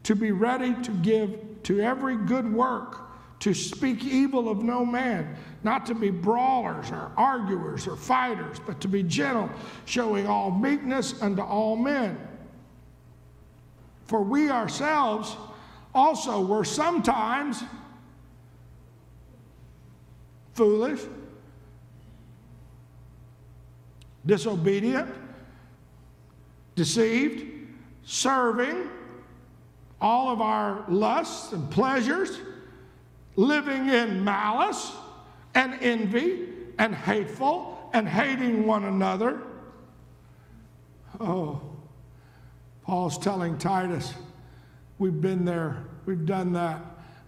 to 0.03 0.15
be 0.15 0.34
ready 0.34 0.75
to 0.84 0.91
give 0.91 1.63
to 1.63 1.79
every 1.79 2.17
good 2.17 2.51
work 2.53 3.10
to 3.43 3.53
speak 3.53 4.05
evil 4.05 4.47
of 4.47 4.63
no 4.63 4.85
man, 4.85 5.35
not 5.63 5.85
to 5.85 5.93
be 5.93 6.09
brawlers 6.09 6.89
or 6.91 7.12
arguers 7.17 7.85
or 7.85 7.97
fighters, 7.97 8.57
but 8.65 8.79
to 8.79 8.88
be 8.88 9.03
gentle, 9.03 9.50
showing 9.83 10.25
all 10.25 10.50
meekness 10.50 11.21
unto 11.21 11.41
all 11.41 11.75
men. 11.75 12.17
For 14.06 14.23
we 14.23 14.49
ourselves 14.49 15.36
also 15.93 16.39
were 16.39 16.63
sometimes 16.63 17.62
foolish, 20.53 21.01
disobedient, 24.25 25.13
deceived, 26.75 27.43
serving 28.06 28.89
all 29.99 30.29
of 30.29 30.39
our 30.39 30.86
lusts 30.88 31.51
and 31.51 31.69
pleasures 31.69 32.39
living 33.36 33.89
in 33.89 34.24
malice 34.24 34.91
and 35.56 35.74
envy 35.82 36.50
and 36.80 36.93
hateful 36.93 37.89
and 37.93 38.08
hating 38.08 38.65
one 38.65 38.86
another. 38.86 39.41
Oh, 41.19 41.62
Paul's 42.84 43.17
telling 43.17 43.58
Titus, 43.58 44.13
we've 44.98 45.22
been 45.22 45.46
there, 45.46 45.84
we've 46.06 46.26
done 46.26 46.54
that. 46.54 46.82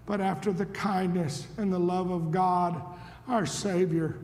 But 0.06 0.22
after 0.22 0.52
the 0.52 0.66
kindness 0.68 1.48
and 1.58 1.72
the 1.72 1.80
love 1.80 2.12
of 2.12 2.32
God, 2.32 2.82
our 3.28 3.46
Savior, 3.46 4.18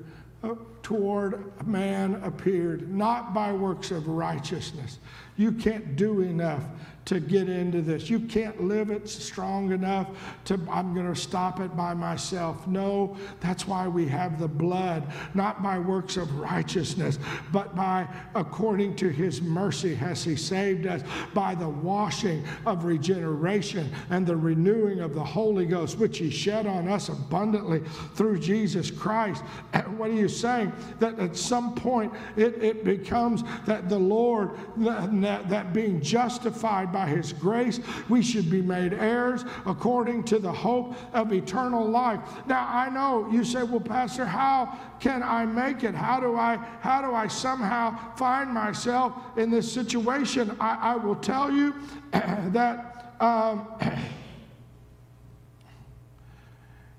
uh, 0.44 0.56
toward 0.84 1.66
man 1.68 2.16
appeared, 2.24 2.94
not 2.94 3.34
by 3.34 3.52
works 3.52 3.92
of 3.92 4.08
righteousness. 4.08 5.00
You 5.38 5.52
can't 5.52 5.96
do 5.96 6.22
enough 6.22 6.64
to 7.06 7.20
get 7.20 7.50
into 7.50 7.82
this. 7.82 8.10
You 8.10 8.20
can't 8.20 8.64
live 8.64 8.92
it 8.92 9.10
strong 9.10 9.72
enough 9.72 10.08
to, 10.46 10.60
I'm 10.70 10.94
going 10.94 11.12
to 11.12 11.20
stop 11.20 11.60
it 11.60 11.76
by 11.76 11.94
myself. 11.94 12.68
No, 12.68 13.18
that's 13.40 13.68
why 13.68 13.88
we 13.88 14.08
have 14.08 14.40
the 14.40 14.48
blood, 14.48 15.12
not 15.34 15.64
by 15.64 15.80
works 15.80 16.18
of 16.18 16.34
righteousness, 16.40 17.18
but 17.52 17.76
by, 17.76 18.08
according 18.36 18.96
to 18.98 19.10
his 19.10 19.42
mercy, 19.42 19.96
has 19.96 20.24
he 20.24 20.36
saved 20.36 20.86
us 20.86 21.02
by 21.34 21.56
the 21.56 21.68
washing 21.68 22.46
of 22.66 22.86
regeneration 22.86 23.92
and 24.10 24.26
the 24.26 24.36
renewing 24.36 25.00
of 25.00 25.16
the 25.16 25.24
Holy 25.24 25.66
Ghost, 25.66 25.98
which 25.98 26.20
he 26.20 26.30
shed 26.30 26.68
on 26.68 26.88
us 26.88 27.10
abundantly 27.10 27.82
through 28.14 28.40
Jesus 28.40 28.92
Christ. 28.92 29.44
And 29.74 29.98
what 29.98 30.12
are 30.12 30.14
you 30.14 30.30
saying? 30.30 30.72
That 31.00 31.20
at 31.20 31.36
some 31.36 31.74
point 31.76 32.14
it, 32.36 32.62
it 32.64 32.84
becomes 32.84 33.44
that 33.66 33.90
the 33.90 34.00
Lord, 34.00 34.52
that, 34.78 35.50
that 35.50 35.74
being 35.74 36.02
justified 36.02 36.91
by 36.92 37.08
his 37.08 37.34
grace. 37.34 37.80
We 38.10 38.22
should 38.22 38.50
be 38.50 38.62
made 38.62 38.94
heirs 38.94 39.46
according 39.66 40.24
to 40.26 40.40
the 40.40 40.52
hope 40.52 40.96
of 41.14 41.32
eternal 41.34 41.88
life. 41.88 42.20
Now 42.48 42.68
I 42.70 42.90
know 42.90 43.30
you 43.32 43.44
say, 43.44 43.64
well, 43.64 43.80
Pastor, 43.80 44.26
how 44.26 44.78
can 45.00 45.24
I 45.24 45.46
make 45.46 45.84
it? 45.84 45.96
How 45.96 46.20
do 46.20 46.36
I 46.36 46.58
how 46.82 47.02
do 47.02 47.14
I 47.14 47.28
somehow 47.28 48.16
find 48.16 48.52
myself 48.52 49.14
in 49.38 49.50
this 49.50 49.72
situation? 49.72 50.56
I, 50.60 50.94
I 50.94 50.96
will 50.96 51.16
tell 51.16 51.52
you 51.52 51.74
that 52.12 53.16
um, 53.20 53.68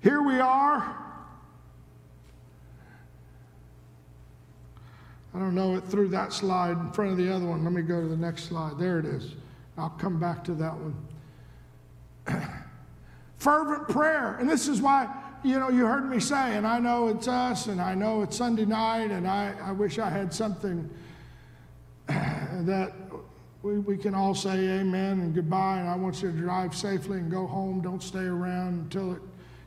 here 0.00 0.22
we 0.22 0.38
are. 0.38 0.98
I 5.34 5.38
don't 5.38 5.54
know 5.54 5.76
it 5.76 5.84
through 5.84 6.08
that 6.08 6.32
slide 6.32 6.76
in 6.78 6.92
front 6.92 7.12
of 7.12 7.16
the 7.16 7.34
other 7.34 7.46
one. 7.46 7.64
Let 7.64 7.72
me 7.72 7.82
go 7.82 8.00
to 8.00 8.08
the 8.08 8.16
next 8.16 8.44
slide. 8.44 8.78
There 8.78 8.98
it 8.98 9.06
is. 9.06 9.34
I'll 9.76 9.90
come 9.90 10.20
back 10.20 10.44
to 10.44 10.54
that 10.54 10.74
one. 10.74 10.96
Fervent 13.38 13.88
prayer. 13.88 14.36
And 14.38 14.48
this 14.48 14.68
is 14.68 14.80
why, 14.80 15.08
you 15.42 15.58
know, 15.58 15.68
you 15.70 15.86
heard 15.86 16.08
me 16.08 16.20
say, 16.20 16.56
and 16.56 16.66
I 16.66 16.78
know 16.78 17.08
it's 17.08 17.26
us, 17.26 17.66
and 17.66 17.80
I 17.80 17.94
know 17.94 18.22
it's 18.22 18.36
Sunday 18.36 18.64
night, 18.64 19.10
and 19.10 19.26
I, 19.26 19.54
I 19.62 19.72
wish 19.72 19.98
I 19.98 20.08
had 20.08 20.32
something 20.32 20.88
that 22.06 22.92
we, 23.62 23.78
we 23.78 23.96
can 23.96 24.14
all 24.14 24.34
say 24.34 24.80
amen 24.80 25.20
and 25.20 25.34
goodbye, 25.34 25.78
and 25.78 25.88
I 25.88 25.96
want 25.96 26.22
you 26.22 26.30
to 26.30 26.36
drive 26.36 26.74
safely 26.74 27.18
and 27.18 27.30
go 27.30 27.46
home. 27.46 27.80
Don't 27.80 28.02
stay 28.02 28.24
around 28.24 28.74
until 28.74 29.12
it 29.12 29.22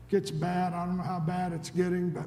gets 0.08 0.30
bad. 0.30 0.72
I 0.72 0.86
don't 0.86 0.98
know 0.98 1.02
how 1.02 1.20
bad 1.20 1.52
it's 1.52 1.70
getting, 1.70 2.10
but 2.10 2.26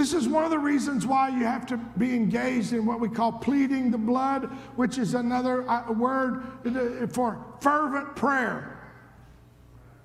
this 0.00 0.14
is 0.14 0.26
one 0.26 0.44
of 0.44 0.50
the 0.50 0.58
reasons 0.58 1.06
why 1.06 1.28
you 1.28 1.44
have 1.44 1.66
to 1.66 1.76
be 1.76 2.14
engaged 2.14 2.72
in 2.72 2.86
what 2.86 3.00
we 3.00 3.08
call 3.10 3.30
pleading 3.30 3.90
the 3.90 3.98
blood, 3.98 4.44
which 4.74 4.96
is 4.96 5.12
another 5.12 5.68
uh, 5.68 5.92
word 5.92 6.42
for 7.12 7.44
fervent 7.60 8.16
prayer. 8.16 8.80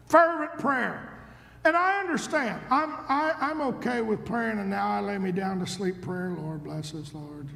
Fervent 0.08 0.60
prayer. 0.60 1.18
And 1.64 1.78
I 1.78 2.02
understand. 2.02 2.60
I'm, 2.70 2.94
I, 3.08 3.30
am 3.30 3.36
i 3.40 3.52
am 3.52 3.62
okay 3.76 4.02
with 4.02 4.26
praying, 4.26 4.60
and 4.60 4.70
now 4.70 4.86
I 4.86 5.00
lay 5.00 5.18
me 5.18 5.32
down 5.32 5.60
to 5.60 5.66
sleep 5.66 6.02
prayer. 6.02 6.36
Lord, 6.38 6.66
bless 6.66 6.94
us, 6.94 7.14
Lord. 7.14 7.48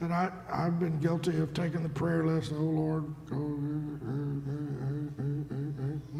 And 0.00 0.12
I, 0.12 0.30
I've 0.52 0.78
been 0.78 1.00
guilty 1.00 1.38
of 1.38 1.54
taking 1.54 1.82
the 1.82 1.88
prayer 1.88 2.26
list. 2.26 2.52
Oh, 2.54 2.60
Lord. 2.60 3.06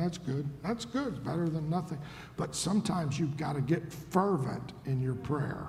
That's 0.09 0.17
good. 0.17 0.49
That's 0.63 0.85
good. 0.87 1.09
It's 1.09 1.19
better 1.19 1.51
than 1.51 1.69
nothing. 1.69 1.99
But 2.39 2.55
sometimes 2.55 3.21
you've 3.21 3.37
got 3.37 3.57
to 3.57 3.61
get 3.61 3.93
fervent 3.93 4.73
in 4.87 5.03
your 5.03 5.17
prayer. 5.17 5.69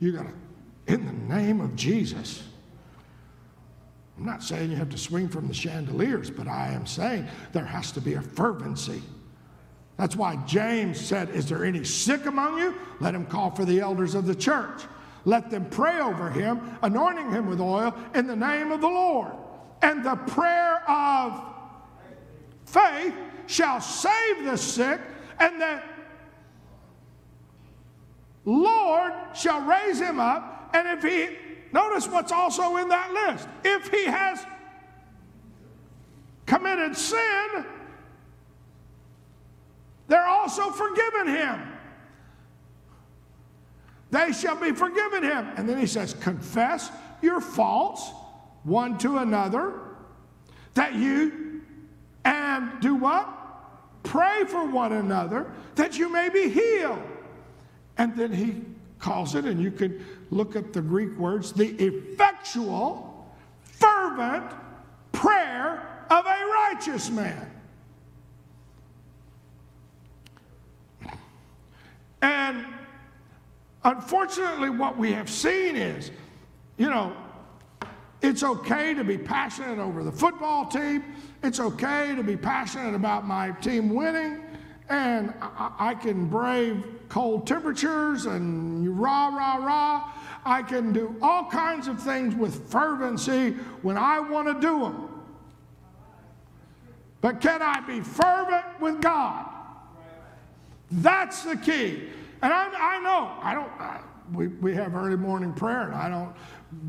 You 0.00 0.12
got 0.12 0.24
to, 0.24 0.94
in 0.94 1.04
the 1.04 1.34
name 1.34 1.60
of 1.60 1.76
Jesus. 1.76 2.42
I'm 4.16 4.24
not 4.24 4.42
saying 4.42 4.70
you 4.70 4.78
have 4.78 4.88
to 4.88 4.96
swing 4.96 5.28
from 5.28 5.46
the 5.46 5.52
chandeliers, 5.52 6.30
but 6.30 6.48
I 6.48 6.68
am 6.68 6.86
saying 6.86 7.28
there 7.52 7.66
has 7.66 7.92
to 7.92 8.00
be 8.00 8.14
a 8.14 8.22
fervency. 8.22 9.02
That's 9.98 10.16
why 10.16 10.36
James 10.46 10.98
said, 10.98 11.28
Is 11.28 11.50
there 11.50 11.66
any 11.66 11.84
sick 11.84 12.24
among 12.24 12.56
you? 12.56 12.74
Let 13.00 13.14
him 13.14 13.26
call 13.26 13.50
for 13.50 13.66
the 13.66 13.78
elders 13.80 14.14
of 14.14 14.24
the 14.24 14.34
church. 14.34 14.84
Let 15.26 15.50
them 15.50 15.68
pray 15.68 16.00
over 16.00 16.30
him, 16.30 16.78
anointing 16.80 17.30
him 17.30 17.46
with 17.46 17.60
oil 17.60 17.94
in 18.14 18.26
the 18.26 18.36
name 18.36 18.72
of 18.72 18.80
the 18.80 18.88
Lord. 18.88 19.32
And 19.82 20.02
the 20.02 20.16
prayer 20.16 20.82
of 20.88 21.55
faith 22.66 23.14
shall 23.46 23.80
save 23.80 24.44
the 24.44 24.56
sick, 24.56 25.00
and 25.40 25.60
the 25.60 25.82
Lord 28.44 29.12
shall 29.34 29.62
raise 29.62 29.98
him 29.98 30.20
up. 30.20 30.70
And 30.74 30.86
if 30.88 31.02
he, 31.02 31.36
notice 31.72 32.06
what's 32.06 32.32
also 32.32 32.76
in 32.76 32.88
that 32.90 33.12
list, 33.12 33.48
if 33.64 33.88
he 33.88 34.04
has 34.04 34.44
committed 36.44 36.96
sin, 36.96 37.64
they're 40.08 40.26
also 40.26 40.70
forgiven 40.70 41.28
him. 41.28 41.72
They 44.10 44.32
shall 44.32 44.56
be 44.56 44.72
forgiven 44.72 45.24
him. 45.24 45.48
And 45.56 45.68
then 45.68 45.78
he 45.78 45.86
says, 45.86 46.14
confess 46.14 46.90
your 47.22 47.40
faults 47.40 48.10
one 48.62 48.98
to 48.98 49.18
another, 49.18 49.80
that 50.74 50.94
you, 50.94 51.45
and 52.26 52.80
do 52.80 52.96
what? 52.96 53.28
Pray 54.02 54.44
for 54.46 54.66
one 54.66 54.92
another, 54.92 55.46
that 55.76 55.96
you 55.96 56.10
may 56.10 56.28
be 56.28 56.48
healed. 56.48 57.02
And 57.98 58.16
then 58.16 58.32
he 58.32 58.62
calls 58.98 59.36
it, 59.36 59.44
and 59.44 59.60
you 59.62 59.70
can 59.70 60.04
look 60.30 60.56
up 60.56 60.72
the 60.72 60.82
Greek 60.82 61.16
words, 61.16 61.52
the 61.52 61.68
effectual, 61.68 63.32
fervent 63.62 64.52
prayer 65.12 66.04
of 66.10 66.26
a 66.26 66.46
righteous 66.74 67.10
man. 67.10 67.50
And 72.22 72.66
unfortunately, 73.84 74.70
what 74.70 74.98
we 74.98 75.12
have 75.12 75.30
seen 75.30 75.76
is, 75.76 76.10
you 76.76 76.90
know, 76.90 77.16
it's 78.22 78.42
okay 78.42 78.94
to 78.94 79.04
be 79.04 79.18
passionate 79.18 79.78
over 79.78 80.02
the 80.02 80.12
football 80.12 80.66
team. 80.66 81.04
It's 81.42 81.60
okay 81.60 82.14
to 82.14 82.22
be 82.22 82.36
passionate 82.36 82.94
about 82.94 83.26
my 83.26 83.50
team 83.52 83.94
winning. 83.94 84.42
And 84.88 85.34
I, 85.40 85.72
I 85.78 85.94
can 85.94 86.26
brave 86.26 86.84
cold 87.08 87.46
temperatures 87.46 88.26
and 88.26 88.98
rah, 88.98 89.28
rah, 89.28 89.56
rah. 89.56 90.12
I 90.44 90.62
can 90.62 90.92
do 90.92 91.16
all 91.20 91.50
kinds 91.50 91.88
of 91.88 92.00
things 92.00 92.34
with 92.34 92.70
fervency 92.70 93.50
when 93.82 93.98
I 93.98 94.20
want 94.20 94.48
to 94.48 94.54
do 94.54 94.80
them. 94.80 95.10
But 97.20 97.40
can 97.40 97.62
I 97.62 97.80
be 97.80 98.00
fervent 98.00 98.80
with 98.80 99.00
God? 99.00 99.46
That's 100.90 101.42
the 101.42 101.56
key. 101.56 102.08
And 102.42 102.52
I, 102.52 102.70
I 102.96 103.02
know, 103.02 103.32
I 103.42 103.54
don't, 103.54 103.70
I, 103.80 104.00
we, 104.32 104.48
we 104.48 104.74
have 104.74 104.94
early 104.94 105.16
morning 105.16 105.52
prayer, 105.52 105.82
and 105.82 105.94
I 105.94 106.08
don't 106.08 106.32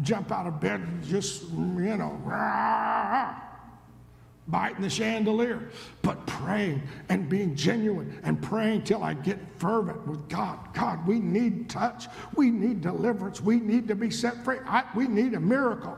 jump 0.01 0.31
out 0.31 0.47
of 0.47 0.59
bed 0.59 0.81
and 0.81 1.03
just, 1.03 1.43
you 1.43 1.97
know, 1.97 2.19
rah, 2.23 3.35
biting 4.47 4.81
the 4.81 4.89
chandelier, 4.89 5.69
but 6.01 6.25
praying 6.25 6.81
and 7.09 7.27
being 7.27 7.55
genuine 7.55 8.19
and 8.23 8.41
praying 8.41 8.83
till 8.83 9.03
I 9.03 9.13
get 9.13 9.39
fervent 9.57 10.07
with 10.07 10.27
God. 10.29 10.73
God, 10.73 11.05
we 11.05 11.19
need 11.19 11.69
touch. 11.69 12.07
We 12.35 12.49
need 12.49 12.81
deliverance. 12.81 13.41
We 13.41 13.59
need 13.59 13.87
to 13.89 13.95
be 13.95 14.09
set 14.09 14.43
free. 14.43 14.57
I, 14.65 14.83
we 14.95 15.07
need 15.07 15.33
a 15.33 15.39
miracle. 15.39 15.97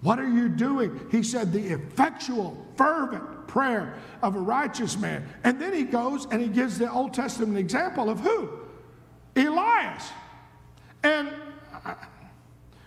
What 0.00 0.18
are 0.18 0.28
you 0.28 0.48
doing? 0.48 1.00
He 1.10 1.22
said, 1.22 1.52
the 1.52 1.66
effectual, 1.72 2.66
fervent 2.76 3.48
prayer 3.48 3.94
of 4.22 4.36
a 4.36 4.40
righteous 4.40 4.98
man. 4.98 5.26
And 5.44 5.60
then 5.60 5.72
he 5.72 5.84
goes 5.84 6.26
and 6.30 6.42
he 6.42 6.48
gives 6.48 6.78
the 6.78 6.90
Old 6.90 7.14
Testament 7.14 7.56
example 7.56 8.10
of 8.10 8.20
who? 8.20 8.50
Elias. 9.36 10.10
And 11.02 11.28
uh, 11.84 11.94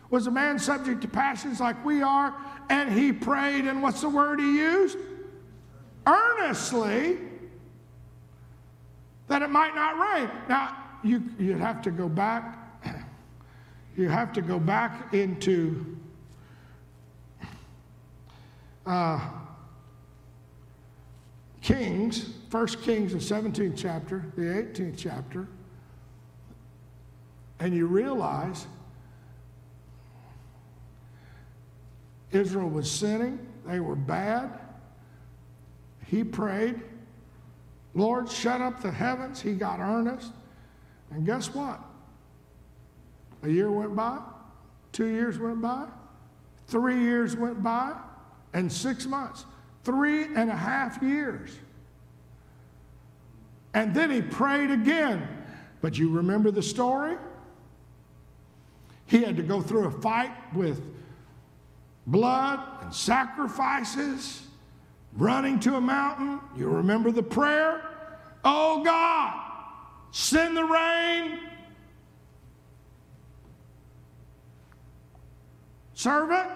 was 0.09 0.27
a 0.27 0.31
man 0.31 0.57
subject 0.57 1.01
to 1.01 1.07
passions 1.07 1.59
like 1.59 1.83
we 1.85 2.01
are, 2.01 2.33
and 2.69 2.91
he 2.91 3.11
prayed, 3.11 3.65
and 3.65 3.81
what's 3.81 4.01
the 4.01 4.09
word 4.09 4.39
he 4.39 4.57
used? 4.57 4.97
Earnestly, 6.05 7.17
that 9.27 9.41
it 9.41 9.49
might 9.49 9.75
not 9.75 9.97
rain. 9.97 10.29
Now, 10.47 10.77
you, 11.03 11.23
you 11.37 11.57
have 11.57 11.81
to 11.83 11.91
go 11.91 12.07
back, 12.07 12.57
you 13.97 14.07
have 14.09 14.31
to 14.33 14.41
go 14.41 14.59
back 14.59 15.13
into 15.13 15.97
uh, 18.85 19.19
Kings, 21.61 22.29
First 22.49 22.81
Kings, 22.81 23.11
the 23.11 23.19
17th 23.19 23.73
chapter, 23.75 24.25
the 24.37 24.43
18th 24.43 24.95
chapter, 24.97 25.47
and 27.59 27.75
you 27.75 27.87
realize 27.87 28.67
Israel 32.31 32.69
was 32.69 32.89
sinning, 32.91 33.39
they 33.65 33.79
were 33.79 33.95
bad. 33.95 34.59
He 36.05 36.23
prayed, 36.23 36.81
Lord, 37.93 38.29
shut 38.29 38.61
up 38.61 38.81
the 38.81 38.91
heavens. 38.91 39.41
He 39.41 39.53
got 39.53 39.79
earnest. 39.79 40.31
And 41.11 41.25
guess 41.25 41.53
what? 41.53 41.79
A 43.43 43.49
year 43.49 43.71
went 43.71 43.95
by, 43.95 44.19
two 44.91 45.07
years 45.07 45.37
went 45.39 45.61
by, 45.61 45.87
three 46.67 46.99
years 46.99 47.35
went 47.35 47.61
by, 47.61 47.93
and 48.53 48.71
six 48.71 49.05
months. 49.05 49.45
Three 49.83 50.25
and 50.25 50.49
a 50.49 50.55
half 50.55 51.01
years. 51.01 51.57
And 53.73 53.93
then 53.93 54.11
he 54.11 54.21
prayed 54.21 54.71
again. 54.71 55.27
But 55.81 55.97
you 55.97 56.09
remember 56.09 56.51
the 56.51 56.63
story? 56.63 57.15
He 59.05 59.23
had 59.23 59.37
to 59.37 59.43
go 59.43 59.61
through 59.61 59.85
a 59.85 59.91
fight 59.91 60.31
with 60.53 60.81
blood 62.07 62.59
and 62.81 62.93
sacrifices, 62.93 64.41
running 65.13 65.59
to 65.59 65.75
a 65.75 65.81
mountain. 65.81 66.39
You 66.55 66.69
remember 66.69 67.11
the 67.11 67.21
prayer? 67.21 67.83
Oh 68.43 68.81
God, 68.83 69.39
send 70.11 70.55
the 70.55 70.63
rain. 70.63 71.39
Servant, 75.93 76.49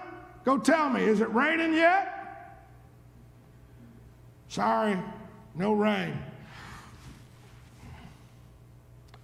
go 0.44 0.56
tell 0.58 0.88
me, 0.88 1.02
is 1.02 1.20
it 1.20 1.32
raining 1.32 1.74
yet? 1.74 2.08
Sorry, 4.48 4.96
no 5.54 5.72
rain. 5.72 6.16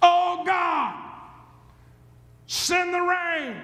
Oh 0.03 0.43
God, 0.45 0.95
send 2.47 2.93
the 2.93 3.01
rain. 3.01 3.57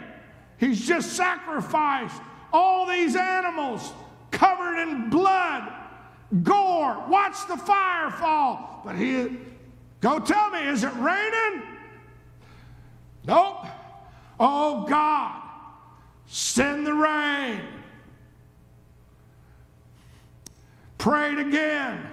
He's 0.58 0.86
just 0.86 1.12
sacrificed 1.12 2.20
all 2.54 2.86
these 2.86 3.16
animals 3.16 3.92
covered 4.30 4.80
in 4.80 5.10
blood, 5.10 5.70
gore. 6.44 7.04
Watch 7.08 7.46
the 7.48 7.56
fire 7.56 8.10
fall. 8.12 8.80
But 8.84 8.94
he, 8.94 9.36
go 10.00 10.20
tell 10.20 10.50
me, 10.50 10.60
is 10.68 10.84
it 10.84 10.94
raining? 10.94 11.62
Nope. 13.26 13.66
Oh 14.38 14.86
God, 14.88 15.42
send 16.26 16.86
the 16.86 16.94
rain. 16.94 17.60
Prayed 20.96 21.38
again. 21.38 22.06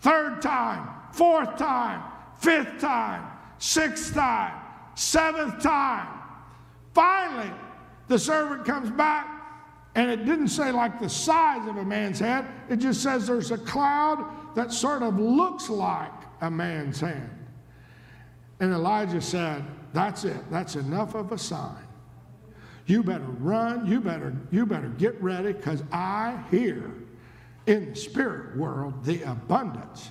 Third 0.00 0.40
time, 0.40 0.88
fourth 1.12 1.56
time, 1.58 2.02
fifth 2.38 2.80
time, 2.80 3.24
sixth 3.58 4.14
time, 4.14 4.58
seventh 4.94 5.62
time. 5.62 6.08
Finally, 6.92 7.50
the 8.08 8.18
servant 8.18 8.64
comes 8.64 8.90
back, 8.90 9.28
and 9.94 10.10
it 10.10 10.24
didn't 10.24 10.48
say 10.48 10.72
like 10.72 11.00
the 11.00 11.08
size 11.08 11.66
of 11.68 11.76
a 11.76 11.84
man's 11.84 12.18
head, 12.18 12.46
it 12.68 12.76
just 12.76 13.02
says 13.02 13.26
there's 13.26 13.50
a 13.50 13.58
cloud 13.58 14.24
that 14.54 14.72
sort 14.72 15.02
of 15.02 15.18
looks 15.18 15.68
like 15.68 16.12
a 16.40 16.50
man's 16.50 17.00
hand. 17.00 17.30
And 18.60 18.72
Elijah 18.72 19.20
said, 19.20 19.64
That's 19.92 20.24
it, 20.24 20.50
that's 20.50 20.76
enough 20.76 21.14
of 21.14 21.32
a 21.32 21.38
sign. 21.38 21.84
You 22.86 23.02
better 23.02 23.24
run, 23.38 23.86
you 23.86 24.00
better, 24.00 24.34
you 24.50 24.66
better 24.66 24.88
get 24.88 25.20
ready, 25.22 25.52
because 25.52 25.82
I 25.92 26.42
hear 26.50 26.92
in 27.66 27.90
the 27.90 27.96
spirit 27.96 28.56
world 28.56 29.04
the 29.04 29.22
abundance 29.22 30.10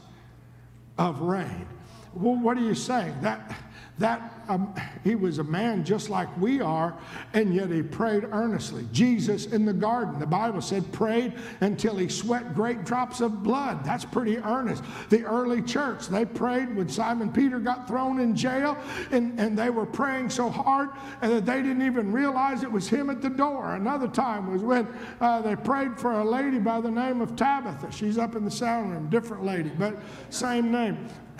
of 0.97 1.21
rain. 1.21 1.67
Well, 2.13 2.35
what 2.35 2.57
are 2.57 2.61
you 2.61 2.75
saying? 2.75 3.15
That 3.21 3.55
that 3.97 4.30
um, 4.47 4.73
he 5.03 5.15
was 5.15 5.39
a 5.39 5.43
man 5.43 5.83
just 5.83 6.09
like 6.09 6.35
we 6.37 6.61
are, 6.61 6.97
and 7.33 7.53
yet 7.53 7.69
he 7.69 7.81
prayed 7.81 8.25
earnestly. 8.31 8.87
Jesus 8.91 9.47
in 9.47 9.65
the 9.65 9.73
garden, 9.73 10.19
the 10.19 10.25
Bible 10.25 10.61
said, 10.61 10.91
prayed 10.91 11.33
until 11.61 11.95
he 11.95 12.09
sweat 12.09 12.53
great 12.53 12.83
drops 12.83 13.21
of 13.21 13.43
blood. 13.43 13.83
That's 13.83 14.05
pretty 14.05 14.37
earnest. 14.37 14.83
The 15.09 15.23
early 15.23 15.61
church, 15.61 16.07
they 16.07 16.25
prayed 16.25 16.75
when 16.75 16.89
Simon 16.89 17.31
Peter 17.31 17.59
got 17.59 17.87
thrown 17.87 18.19
in 18.19 18.35
jail, 18.35 18.77
and, 19.11 19.39
and 19.39 19.57
they 19.57 19.69
were 19.69 19.85
praying 19.85 20.29
so 20.29 20.49
hard 20.49 20.89
that 21.21 21.45
they 21.45 21.61
didn't 21.61 21.85
even 21.85 22.11
realize 22.11 22.63
it 22.63 22.71
was 22.71 22.87
him 22.87 23.09
at 23.09 23.21
the 23.21 23.29
door. 23.29 23.75
Another 23.75 24.07
time 24.07 24.51
was 24.51 24.61
when 24.61 24.87
uh, 25.19 25.41
they 25.41 25.55
prayed 25.55 25.99
for 25.99 26.19
a 26.19 26.23
lady 26.23 26.59
by 26.59 26.81
the 26.81 26.91
name 26.91 27.21
of 27.21 27.35
Tabitha. 27.35 27.91
She's 27.91 28.17
up 28.17 28.35
in 28.35 28.45
the 28.45 28.51
sound 28.51 28.91
room, 28.91 29.09
different 29.09 29.43
lady, 29.43 29.71
but 29.77 29.97
same 30.29 30.71
name. 30.71 31.07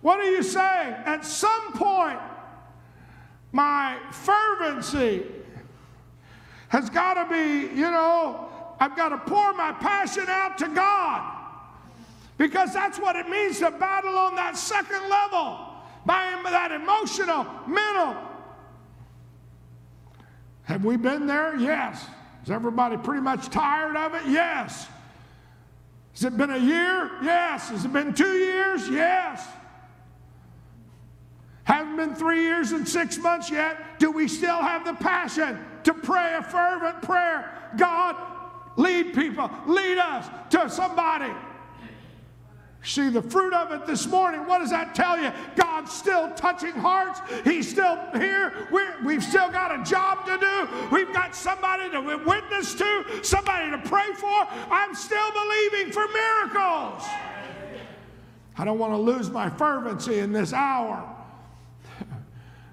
What 0.00 0.20
are 0.20 0.30
you 0.30 0.42
saying? 0.42 0.94
At 1.04 1.24
some 1.24 1.72
point, 1.72 2.20
my 3.52 3.98
fervency 4.12 5.24
has 6.68 6.90
got 6.90 7.14
to 7.14 7.28
be, 7.28 7.74
you 7.74 7.90
know, 7.90 8.48
I've 8.78 8.96
got 8.96 9.08
to 9.08 9.18
pour 9.18 9.52
my 9.54 9.72
passion 9.72 10.24
out 10.28 10.58
to 10.58 10.68
God. 10.68 11.34
Because 12.36 12.72
that's 12.72 12.98
what 12.98 13.16
it 13.16 13.28
means 13.28 13.58
to 13.58 13.70
battle 13.72 14.16
on 14.16 14.36
that 14.36 14.56
second 14.56 15.08
level 15.08 15.58
by 16.06 16.38
that 16.44 16.70
emotional, 16.70 17.44
mental. 17.66 18.16
Have 20.62 20.84
we 20.84 20.96
been 20.96 21.26
there? 21.26 21.56
Yes. 21.56 22.06
Is 22.44 22.50
everybody 22.50 22.96
pretty 22.96 23.22
much 23.22 23.48
tired 23.48 23.96
of 23.96 24.14
it? 24.14 24.22
Yes. 24.26 24.86
Has 26.12 26.24
it 26.24 26.36
been 26.36 26.50
a 26.50 26.58
year? 26.58 27.10
Yes. 27.22 27.70
Has 27.70 27.84
it 27.84 27.92
been 27.92 28.14
two 28.14 28.34
years? 28.34 28.88
Yes. 28.88 29.44
Haven't 31.68 31.96
been 31.96 32.14
three 32.14 32.44
years 32.44 32.72
and 32.72 32.88
six 32.88 33.18
months 33.18 33.50
yet. 33.50 33.98
Do 33.98 34.10
we 34.10 34.26
still 34.26 34.56
have 34.56 34.86
the 34.86 34.94
passion 34.94 35.62
to 35.84 35.92
pray 35.92 36.34
a 36.38 36.42
fervent 36.42 37.02
prayer? 37.02 37.52
God, 37.76 38.16
lead 38.78 39.12
people, 39.12 39.50
lead 39.66 39.98
us 39.98 40.26
to 40.48 40.70
somebody. 40.70 41.30
See 42.82 43.10
the 43.10 43.20
fruit 43.20 43.52
of 43.52 43.70
it 43.72 43.86
this 43.86 44.06
morning. 44.06 44.46
What 44.46 44.60
does 44.60 44.70
that 44.70 44.94
tell 44.94 45.20
you? 45.20 45.30
God's 45.56 45.92
still 45.92 46.32
touching 46.32 46.72
hearts. 46.72 47.20
He's 47.44 47.68
still 47.68 47.98
here. 48.14 48.66
we 49.04 49.12
have 49.12 49.22
still 49.22 49.50
got 49.50 49.78
a 49.78 49.84
job 49.84 50.24
to 50.24 50.38
do. 50.38 50.88
We've 50.90 51.12
got 51.12 51.34
somebody 51.34 51.90
to 51.90 52.00
witness 52.00 52.74
to, 52.76 53.20
somebody 53.22 53.70
to 53.72 53.78
pray 53.86 54.10
for. 54.14 54.46
I'm 54.70 54.94
still 54.94 55.30
believing 55.32 55.92
for 55.92 56.06
miracles. 56.08 57.04
I 58.56 58.64
don't 58.64 58.78
want 58.78 58.94
to 58.94 58.98
lose 58.98 59.28
my 59.28 59.50
fervency 59.50 60.20
in 60.20 60.32
this 60.32 60.54
hour. 60.54 61.16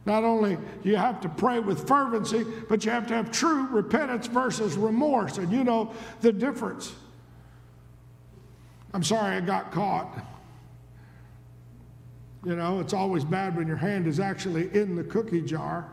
Not 0.06 0.24
only 0.24 0.58
you 0.84 0.96
have 0.98 1.20
to 1.22 1.30
pray 1.30 1.60
with 1.60 1.88
fervency, 1.88 2.46
but 2.70 2.86
you 2.86 2.92
have 2.92 3.08
to 3.08 3.16
have 3.16 3.32
true 3.32 3.68
repentance 3.68 4.28
versus 4.28 4.78
remorse. 4.78 5.38
And 5.38 5.52
you 5.52 5.64
know 5.64 5.94
the 6.22 6.32
difference. 6.32 6.94
I'm 8.94 9.04
sorry 9.04 9.36
I 9.36 9.42
got 9.42 9.72
caught. 9.72 10.24
You 12.46 12.56
know, 12.56 12.80
it's 12.80 12.94
always 12.94 13.26
bad 13.26 13.58
when 13.58 13.68
your 13.68 13.78
hand 13.78 14.06
is 14.06 14.20
actually 14.20 14.74
in 14.78 14.96
the 14.96 15.04
cookie 15.04 15.42
jar 15.42 15.90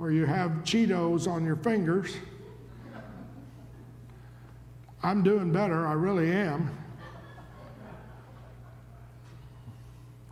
or 0.00 0.10
you 0.10 0.24
have 0.24 0.50
Cheetos 0.64 1.28
on 1.28 1.44
your 1.44 1.56
fingers. 1.56 2.16
I'm 5.02 5.22
doing 5.22 5.52
better, 5.52 5.86
I 5.86 5.92
really 5.92 6.30
am. 6.32 6.76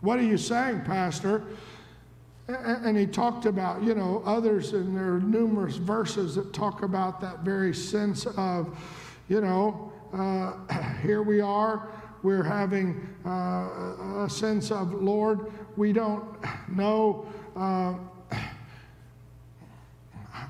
What 0.01 0.17
are 0.19 0.23
you 0.23 0.37
saying, 0.37 0.81
Pastor? 0.81 1.43
And 2.47 2.97
he 2.97 3.05
talked 3.05 3.45
about, 3.45 3.83
you 3.83 3.93
know, 3.93 4.23
others, 4.25 4.73
and 4.73 4.95
there 4.95 5.15
are 5.15 5.19
numerous 5.19 5.75
verses 5.75 6.35
that 6.35 6.51
talk 6.53 6.81
about 6.81 7.21
that 7.21 7.39
very 7.39 7.73
sense 7.75 8.25
of, 8.37 8.75
you 9.27 9.41
know, 9.41 9.91
uh, 10.13 10.53
here 11.01 11.21
we 11.21 11.41
are, 11.41 11.89
we're 12.23 12.43
having 12.43 13.07
uh, 13.25 14.23
a 14.23 14.27
sense 14.29 14.71
of, 14.71 14.93
Lord, 14.93 15.51
we 15.77 15.93
don't 15.93 16.25
know. 16.69 17.27
Uh, 17.55 17.95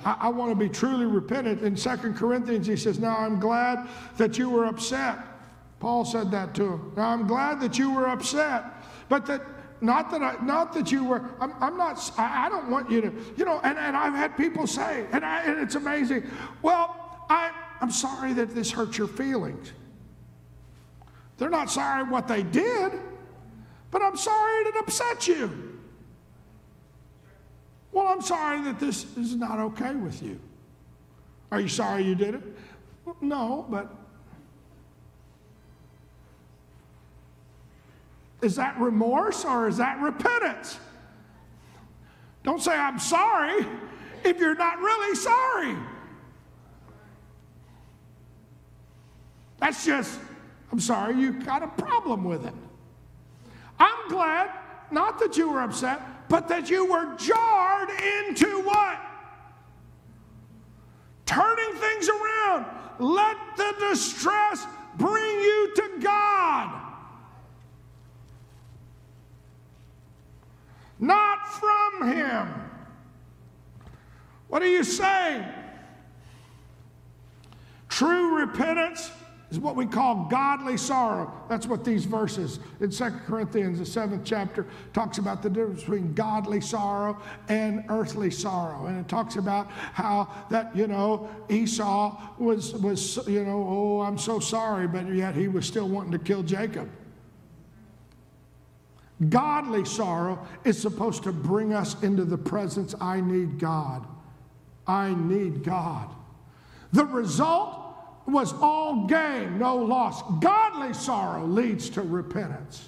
I, 0.05 0.15
I 0.21 0.29
want 0.29 0.51
to 0.51 0.55
be 0.55 0.69
truly 0.69 1.05
repentant. 1.05 1.61
In 1.63 1.75
Second 1.75 2.15
Corinthians, 2.15 2.65
he 2.65 2.77
says, 2.77 2.99
Now 2.99 3.17
I'm 3.17 3.39
glad 3.39 3.89
that 4.17 4.37
you 4.37 4.49
were 4.49 4.65
upset. 4.65 5.17
Paul 5.79 6.05
said 6.05 6.31
that 6.31 6.53
to 6.55 6.73
him. 6.73 6.93
Now 6.95 7.09
I'm 7.09 7.27
glad 7.27 7.59
that 7.61 7.77
you 7.77 7.91
were 7.91 8.07
upset. 8.07 8.63
But 9.09 9.25
that 9.25 9.41
not 9.81 10.11
that 10.11 10.21
I, 10.21 10.35
not 10.43 10.73
that 10.73 10.91
you 10.91 11.03
were, 11.05 11.23
I'm, 11.39 11.53
I'm 11.59 11.77
not, 11.77 12.11
I, 12.17 12.45
I, 12.45 12.49
don't 12.49 12.69
want 12.69 12.91
you 12.91 13.01
to, 13.01 13.13
you 13.37 13.45
know, 13.45 13.61
and, 13.63 13.77
and 13.77 13.95
I've 13.95 14.13
had 14.13 14.35
people 14.35 14.67
say, 14.67 15.05
and, 15.11 15.23
I, 15.23 15.43
and 15.43 15.59
it's 15.59 15.75
amazing, 15.75 16.29
well, 16.61 17.25
I, 17.29 17.51
I'm 17.79 17.91
sorry 17.91 18.33
that 18.33 18.53
this 18.53 18.71
hurt 18.71 18.97
your 18.97 19.07
feelings. 19.07 19.71
They're 21.37 21.49
not 21.49 21.71
sorry 21.71 22.03
what 22.03 22.27
they 22.27 22.43
did, 22.43 22.91
but 23.91 24.01
I'm 24.01 24.17
sorry 24.17 24.63
it 24.63 24.75
upset 24.77 25.27
you. 25.27 25.79
Well, 27.91 28.07
I'm 28.07 28.21
sorry 28.21 28.61
that 28.63 28.79
this 28.79 29.17
is 29.17 29.35
not 29.35 29.59
okay 29.59 29.95
with 29.95 30.21
you. 30.21 30.39
Are 31.51 31.59
you 31.59 31.69
sorry 31.69 32.03
you 32.03 32.15
did 32.15 32.35
it? 32.35 32.43
No, 33.21 33.65
but 33.69 33.95
Is 38.41 38.55
that 38.55 38.79
remorse 38.79 39.43
or 39.43 39.67
is 39.67 39.77
that 39.77 39.99
repentance? 40.01 40.79
Don't 42.43 42.61
say, 42.61 42.71
I'm 42.71 42.99
sorry, 42.99 43.65
if 44.23 44.39
you're 44.39 44.55
not 44.55 44.79
really 44.79 45.15
sorry. 45.15 45.75
That's 49.59 49.85
just, 49.85 50.19
I'm 50.71 50.79
sorry, 50.79 51.15
you 51.15 51.33
got 51.33 51.63
a 51.63 51.67
problem 51.67 52.23
with 52.23 52.45
it. 52.45 52.53
I'm 53.77 54.09
glad, 54.09 54.51
not 54.89 55.19
that 55.19 55.35
you 55.35 55.51
were 55.51 55.61
upset, 55.61 56.01
but 56.29 56.47
that 56.47 56.69
you 56.69 56.89
were 56.89 57.15
jarred 57.17 57.89
into 57.89 58.61
what? 58.61 58.99
Turning 61.25 61.73
things 61.73 62.09
around. 62.09 62.65
Let 62.99 63.37
the 63.57 63.75
distress 63.79 64.65
bring 64.97 65.39
you 65.39 65.73
to 65.75 65.99
God. 66.01 66.89
not 70.99 71.38
from 71.49 72.11
him. 72.11 72.53
What 74.47 74.61
are 74.61 74.67
you 74.67 74.83
saying? 74.83 75.45
True 77.87 78.39
repentance 78.39 79.11
is 79.51 79.59
what 79.59 79.75
we 79.75 79.85
call 79.85 80.27
godly 80.29 80.77
sorrow. 80.77 81.33
That's 81.49 81.65
what 81.65 81.83
these 81.83 82.05
verses 82.05 82.59
in 82.81 82.91
Second 82.91 83.21
Corinthians, 83.21 83.79
the 83.79 83.85
seventh 83.85 84.23
chapter, 84.23 84.67
talks 84.93 85.17
about 85.17 85.41
the 85.41 85.49
difference 85.49 85.81
between 85.81 86.13
godly 86.13 86.61
sorrow 86.61 87.19
and 87.47 87.83
earthly 87.89 88.29
sorrow. 88.29 88.85
And 88.85 88.99
it 88.99 89.07
talks 89.07 89.37
about 89.37 89.69
how 89.71 90.29
that, 90.49 90.75
you 90.75 90.87
know, 90.87 91.29
Esau 91.49 92.15
was, 92.37 92.73
was 92.75 93.27
you 93.27 93.43
know, 93.43 93.65
oh, 93.67 94.01
I'm 94.01 94.17
so 94.17 94.39
sorry, 94.39 94.87
but 94.87 95.07
yet 95.13 95.35
he 95.35 95.47
was 95.47 95.65
still 95.65 95.87
wanting 95.87 96.11
to 96.11 96.19
kill 96.19 96.43
Jacob. 96.43 96.89
Godly 99.27 99.83
sorrow 99.83 100.47
is 100.63 100.81
supposed 100.81 101.23
to 101.23 101.33
bring 101.33 101.73
us 101.73 102.01
into 102.03 102.23
the 102.23 102.37
presence 102.37 102.95
I 103.01 103.19
need 103.19 103.59
God. 103.59 104.07
I 104.87 105.13
need 105.13 105.63
God. 105.63 106.09
The 106.93 107.05
result 107.05 107.85
was 108.25 108.53
all 108.61 109.07
gain, 109.07 109.59
no 109.59 109.75
loss. 109.75 110.23
Godly 110.39 110.93
sorrow 110.93 111.45
leads 111.45 111.89
to 111.91 112.01
repentance. 112.01 112.87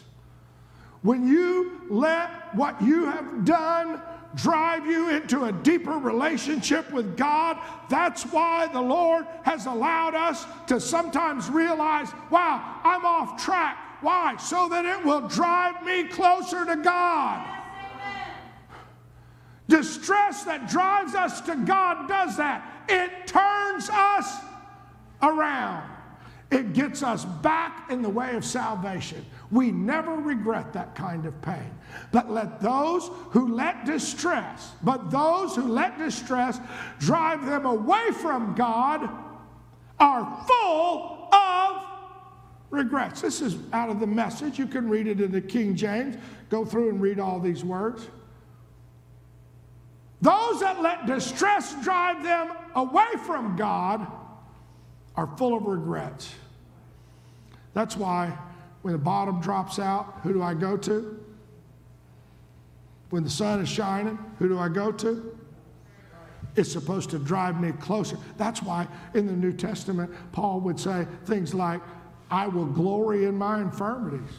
When 1.01 1.27
you 1.27 1.81
let 1.89 2.55
what 2.55 2.81
you 2.81 3.05
have 3.05 3.43
done 3.43 4.01
drive 4.35 4.85
you 4.85 5.09
into 5.09 5.45
a 5.45 5.51
deeper 5.51 5.97
relationship 5.97 6.91
with 6.91 7.17
God, 7.17 7.57
that's 7.89 8.23
why 8.23 8.67
the 8.67 8.81
Lord 8.81 9.25
has 9.43 9.65
allowed 9.65 10.15
us 10.15 10.45
to 10.67 10.79
sometimes 10.79 11.49
realize, 11.49 12.09
wow, 12.29 12.79
I'm 12.83 13.05
off 13.05 13.43
track. 13.43 13.90
Why? 14.01 14.35
So 14.37 14.67
that 14.69 14.85
it 14.85 15.05
will 15.05 15.27
drive 15.27 15.85
me 15.85 16.03
closer 16.05 16.65
to 16.65 16.75
God. 16.75 17.59
Distress 19.67 20.43
that 20.43 20.69
drives 20.69 21.15
us 21.15 21.39
to 21.41 21.55
God 21.55 22.07
does 22.09 22.35
that. 22.37 22.83
It 22.89 23.27
turns 23.27 23.89
us 23.89 24.37
around. 25.21 25.89
It 26.51 26.73
gets 26.73 27.01
us 27.01 27.23
back 27.23 27.89
in 27.89 28.01
the 28.01 28.09
way 28.09 28.35
of 28.35 28.43
salvation. 28.43 29.25
We 29.51 29.71
never 29.71 30.15
regret 30.15 30.73
that 30.73 30.95
kind 30.95 31.25
of 31.25 31.41
pain. 31.41 31.71
But 32.11 32.29
let 32.29 32.59
those 32.59 33.09
who 33.29 33.55
let 33.55 33.85
distress, 33.85 34.73
but 34.83 35.09
those 35.09 35.55
who 35.55 35.63
let 35.63 35.97
distress 35.97 36.59
drive 36.99 37.45
them 37.45 37.65
away 37.65 38.11
from 38.11 38.53
God 38.55 39.09
are 39.97 40.45
full 40.45 41.29
of 41.31 41.80
regrets. 42.71 43.21
This 43.21 43.41
is 43.41 43.57
out 43.73 43.89
of 43.89 43.99
the 43.99 44.07
message. 44.07 44.57
You 44.57 44.65
can 44.65 44.89
read 44.89 45.07
it 45.07 45.21
in 45.21 45.31
the 45.31 45.41
King 45.41 45.75
James. 45.75 46.15
Go 46.49 46.65
through 46.65 46.89
and 46.89 47.01
read 47.01 47.19
all 47.19 47.39
these 47.39 47.63
words. 47.63 48.07
Those 50.21 50.59
that 50.61 50.81
let 50.81 51.05
distress 51.05 51.75
drive 51.83 52.23
them 52.23 52.51
away 52.75 53.07
from 53.25 53.55
God 53.55 54.07
are 55.15 55.27
full 55.37 55.55
of 55.55 55.65
regrets. 55.65 56.33
That's 57.73 57.97
why 57.97 58.37
when 58.81 58.93
the 58.93 58.99
bottom 58.99 59.41
drops 59.41 59.79
out, 59.79 60.19
who 60.23 60.33
do 60.33 60.41
I 60.41 60.53
go 60.53 60.77
to? 60.77 61.19
When 63.09 63.23
the 63.23 63.29
sun 63.29 63.61
is 63.61 63.69
shining, 63.69 64.17
who 64.39 64.47
do 64.47 64.57
I 64.57 64.69
go 64.69 64.91
to? 64.91 65.37
It's 66.55 66.71
supposed 66.71 67.09
to 67.11 67.19
drive 67.19 67.59
me 67.59 67.71
closer. 67.73 68.17
That's 68.37 68.61
why 68.61 68.87
in 69.13 69.25
the 69.25 69.33
New 69.33 69.53
Testament, 69.53 70.11
Paul 70.31 70.59
would 70.61 70.79
say 70.79 71.07
things 71.25 71.53
like, 71.53 71.81
I 72.31 72.47
will 72.47 72.65
glory 72.65 73.25
in 73.25 73.37
my 73.37 73.61
infirmities. 73.61 74.29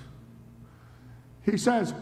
He 1.42 1.58
says, 1.58 1.92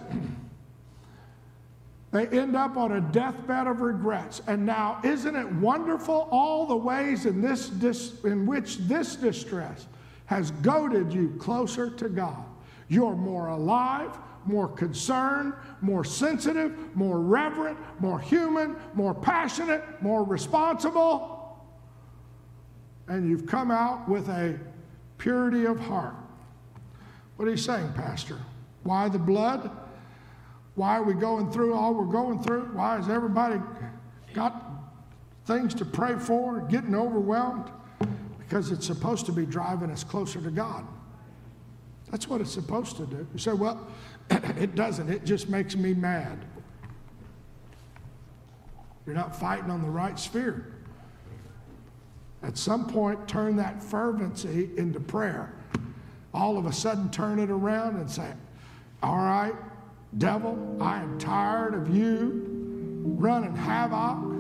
they 2.13 2.29
end 2.29 2.55
up 2.55 2.77
on 2.77 2.93
a 2.93 3.01
deathbed 3.01 3.67
of 3.67 3.81
regrets. 3.81 4.41
And 4.47 4.65
now, 4.65 5.01
isn't 5.03 5.35
it 5.35 5.53
wonderful 5.55 6.29
all 6.31 6.67
the 6.67 6.77
ways 6.77 7.27
in, 7.27 7.41
this 7.41 7.69
dis- 7.69 8.23
in 8.23 8.47
which 8.47 8.79
this 8.79 9.17
distress 9.17 9.89
has 10.27 10.53
goaded 10.63 11.13
you 11.13 11.35
closer 11.41 11.91
to 11.91 12.09
God? 12.09 12.45
You're 12.89 13.17
more 13.17 13.49
alive, 13.49 14.17
more 14.45 14.69
concerned, 14.69 15.55
more 15.81 16.05
sensitive, 16.05 16.77
more 16.95 17.21
reverent, 17.21 17.79
more 18.01 18.21
human, 18.21 18.77
more 18.95 19.15
passionate, 19.15 19.83
more 20.01 20.25
responsible. 20.25 21.37
And 23.09 23.29
you've 23.29 23.47
come 23.47 23.71
out 23.73 24.09
with 24.09 24.29
a 24.29 24.59
purity 25.21 25.67
of 25.67 25.79
heart. 25.79 26.15
What 27.37 27.47
are 27.47 27.51
you 27.51 27.57
saying, 27.57 27.93
Pastor? 27.93 28.39
Why 28.83 29.09
the 29.09 29.19
blood? 29.19 29.71
Why 30.75 30.97
are 30.97 31.03
we 31.03 31.15
going 31.15 31.53
through 31.53 31.75
all 31.75 31.95
we're 31.95 32.11
going 32.11 32.43
through? 32.43 32.71
Why 32.73 32.97
has 32.97 33.09
everybody 33.09 33.61
got 34.33 34.65
things 35.45 35.75
to 35.75 35.85
pray 35.85 36.17
for, 36.19 36.61
getting 36.63 36.95
overwhelmed? 36.95 37.71
Because 38.39 38.73
it's 38.73 38.87
supposed 38.87 39.27
to 39.27 39.33
be 39.33 39.45
driving 39.45 39.91
us 39.91 40.03
closer 40.03 40.41
to 40.41 40.51
God. 40.51 40.87
That's 42.11 42.27
what 42.27 42.41
it's 42.41 42.51
supposed 42.51 42.97
to 42.97 43.07
do. 43.07 43.27
You 43.33 43.39
say, 43.39 43.53
well, 43.53 43.87
it 44.31 44.75
doesn't. 44.75 45.09
It 45.11 45.25
just 45.25 45.49
makes 45.49 45.77
me 45.77 45.93
mad. 45.93 46.39
You're 49.07 49.15
not 49.15 49.39
fighting 49.39 49.71
on 49.71 49.83
the 49.83 49.91
right 49.91 50.19
sphere. 50.19 50.73
At 52.43 52.57
some 52.57 52.87
point, 52.87 53.29
turn 53.29 53.57
that 53.57 53.83
fervency 53.83 54.71
into 54.77 55.01
prayer. 55.01 55.53
All 56.33 56.57
of 56.57 56.67
a 56.67 56.73
sudden, 56.73 57.11
turn 57.11 57.39
it 57.39 57.51
around 57.51 57.97
and 57.97 58.11
say, 58.11 58.33
All 59.03 59.19
right, 59.19 59.55
devil, 60.19 60.77
I 60.81 61.01
am 61.01 61.19
tired 61.19 61.75
of 61.75 61.95
you 61.95 62.47
running 63.03 63.55
havoc. 63.55 64.31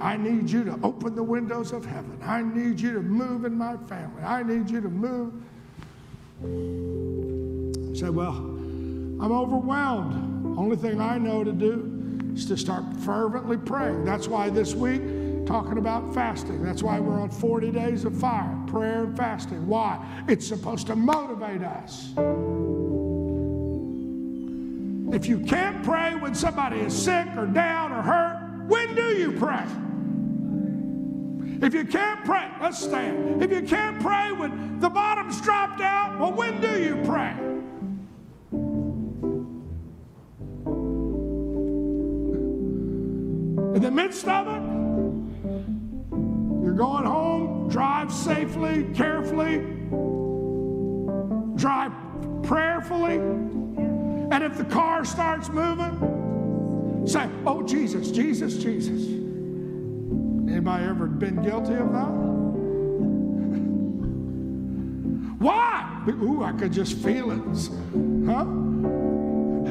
I 0.00 0.16
need 0.16 0.50
you 0.50 0.64
to 0.64 0.78
open 0.82 1.14
the 1.14 1.22
windows 1.22 1.72
of 1.72 1.84
heaven. 1.84 2.18
I 2.22 2.42
need 2.42 2.80
you 2.80 2.92
to 2.94 3.00
move 3.00 3.44
in 3.44 3.56
my 3.56 3.76
family. 3.76 4.22
I 4.22 4.42
need 4.42 4.68
you 4.68 4.80
to 4.80 4.88
move. 4.88 5.32
say, 7.96 8.08
Well, 8.08 8.30
I'm 8.30 9.30
overwhelmed. 9.30 10.58
Only 10.58 10.76
thing 10.76 11.00
I 11.00 11.18
know 11.18 11.44
to 11.44 11.52
do 11.52 12.32
is 12.34 12.46
to 12.46 12.56
start 12.56 12.84
fervently 12.98 13.58
praying. 13.58 14.04
That's 14.04 14.26
why 14.26 14.50
this 14.50 14.74
week, 14.74 15.02
talking 15.52 15.76
about 15.76 16.14
fasting. 16.14 16.62
That's 16.62 16.82
why 16.82 16.98
we're 16.98 17.20
on 17.20 17.28
40 17.28 17.72
days 17.72 18.06
of 18.06 18.16
fire, 18.16 18.56
prayer 18.68 19.04
and 19.04 19.14
fasting. 19.14 19.66
Why? 19.66 20.02
It's 20.26 20.48
supposed 20.48 20.86
to 20.86 20.96
motivate 20.96 21.62
us. 21.62 22.08
If 25.14 25.28
you 25.28 25.40
can't 25.40 25.84
pray 25.84 26.14
when 26.14 26.34
somebody 26.34 26.78
is 26.80 26.94
sick 26.94 27.26
or 27.36 27.44
down 27.44 27.92
or 27.92 28.00
hurt, 28.00 28.64
when 28.66 28.94
do 28.94 29.14
you 29.14 29.32
pray? 29.32 29.66
If 31.60 31.74
you 31.74 31.84
can't 31.84 32.24
pray, 32.24 32.50
let's 32.62 32.78
stand. 32.82 33.42
If 33.42 33.52
you 33.52 33.60
can't 33.60 34.00
pray 34.00 34.32
when 34.32 34.80
the 34.80 34.88
bottom's 34.88 35.38
dropped 35.42 35.82
out, 35.82 36.18
well, 36.18 36.32
when 36.32 36.62
do 36.62 36.82
you 36.82 36.96
pray? 37.04 37.34
In 43.76 43.82
the 43.82 43.90
midst 43.90 44.26
of 44.26 44.48
it, 44.48 44.71
going 46.82 47.04
home, 47.04 47.68
drive 47.68 48.12
safely, 48.12 48.84
carefully, 48.92 49.58
drive 51.54 51.92
prayerfully, 52.42 53.18
and 54.32 54.42
if 54.42 54.58
the 54.58 54.64
car 54.64 55.04
starts 55.04 55.48
moving, 55.48 57.06
say, 57.06 57.28
Oh, 57.46 57.62
Jesus, 57.62 58.10
Jesus, 58.10 58.56
Jesus. 58.56 59.00
Anybody 60.50 60.86
ever 60.86 61.06
been 61.06 61.40
guilty 61.40 61.74
of 61.74 61.92
that? 61.92 62.10
Why? 65.38 66.02
Ooh, 66.08 66.42
I 66.42 66.50
could 66.50 66.72
just 66.72 66.98
feel 66.98 67.30
it. 67.30 67.38
Huh? 68.26 68.44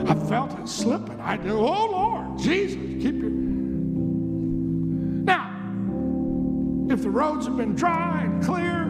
I 0.09 0.15
felt 0.29 0.57
it 0.57 0.69
slipping. 0.69 1.19
I 1.19 1.35
do. 1.35 1.59
Oh 1.59 1.89
Lord, 1.91 2.39
Jesus, 2.39 2.77
keep 3.03 3.21
your. 3.21 3.40
Roads 7.11 7.45
have 7.45 7.57
been 7.57 7.75
dry 7.75 8.23
and 8.23 8.43
clear, 8.43 8.85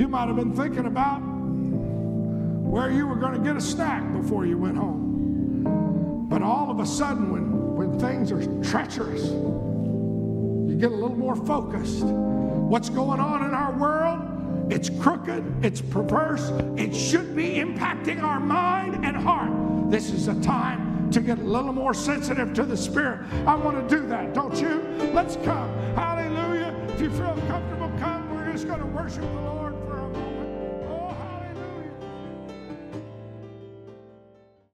you 0.00 0.08
might 0.08 0.28
have 0.28 0.36
been 0.36 0.54
thinking 0.54 0.86
about 0.86 1.18
where 1.18 2.90
you 2.90 3.06
were 3.06 3.16
going 3.16 3.34
to 3.34 3.40
get 3.40 3.56
a 3.56 3.60
snack 3.60 4.12
before 4.12 4.46
you 4.46 4.56
went 4.56 4.76
home. 4.76 6.26
But 6.28 6.42
all 6.42 6.70
of 6.70 6.78
a 6.78 6.86
sudden, 6.86 7.32
when, 7.32 7.74
when 7.74 7.98
things 7.98 8.30
are 8.30 8.62
treacherous, 8.62 9.24
you 9.24 10.76
get 10.78 10.92
a 10.92 10.94
little 10.94 11.16
more 11.16 11.34
focused. 11.34 12.04
What's 12.04 12.88
going 12.88 13.18
on 13.18 13.44
in 13.44 13.52
our 13.52 13.72
world? 13.72 14.72
It's 14.72 14.88
crooked, 14.88 15.64
it's 15.64 15.80
perverse, 15.80 16.50
it 16.76 16.94
should 16.94 17.34
be 17.34 17.54
impacting 17.54 18.22
our 18.22 18.38
mind 18.38 19.04
and 19.04 19.16
heart. 19.16 19.90
This 19.90 20.10
is 20.10 20.28
a 20.28 20.40
time 20.40 21.10
to 21.10 21.20
get 21.20 21.40
a 21.40 21.42
little 21.42 21.72
more 21.72 21.92
sensitive 21.92 22.54
to 22.54 22.62
the 22.62 22.76
Spirit. 22.76 23.26
I 23.46 23.56
want 23.56 23.88
to 23.88 23.96
do 23.96 24.06
that, 24.06 24.32
don't 24.32 24.56
you? 24.60 24.80
Let's 25.12 25.34
come. 25.36 25.68
Hallelujah. 25.96 26.29
If 27.00 27.04
you 27.04 27.16
feel 27.16 27.34
comfortable, 27.48 27.90
come. 27.98 28.28
We're 28.28 28.52
just 28.52 28.68
going 28.68 28.80
to 28.80 28.84
worship 28.84 29.22
the 29.22 29.40
Lord. 29.40 29.59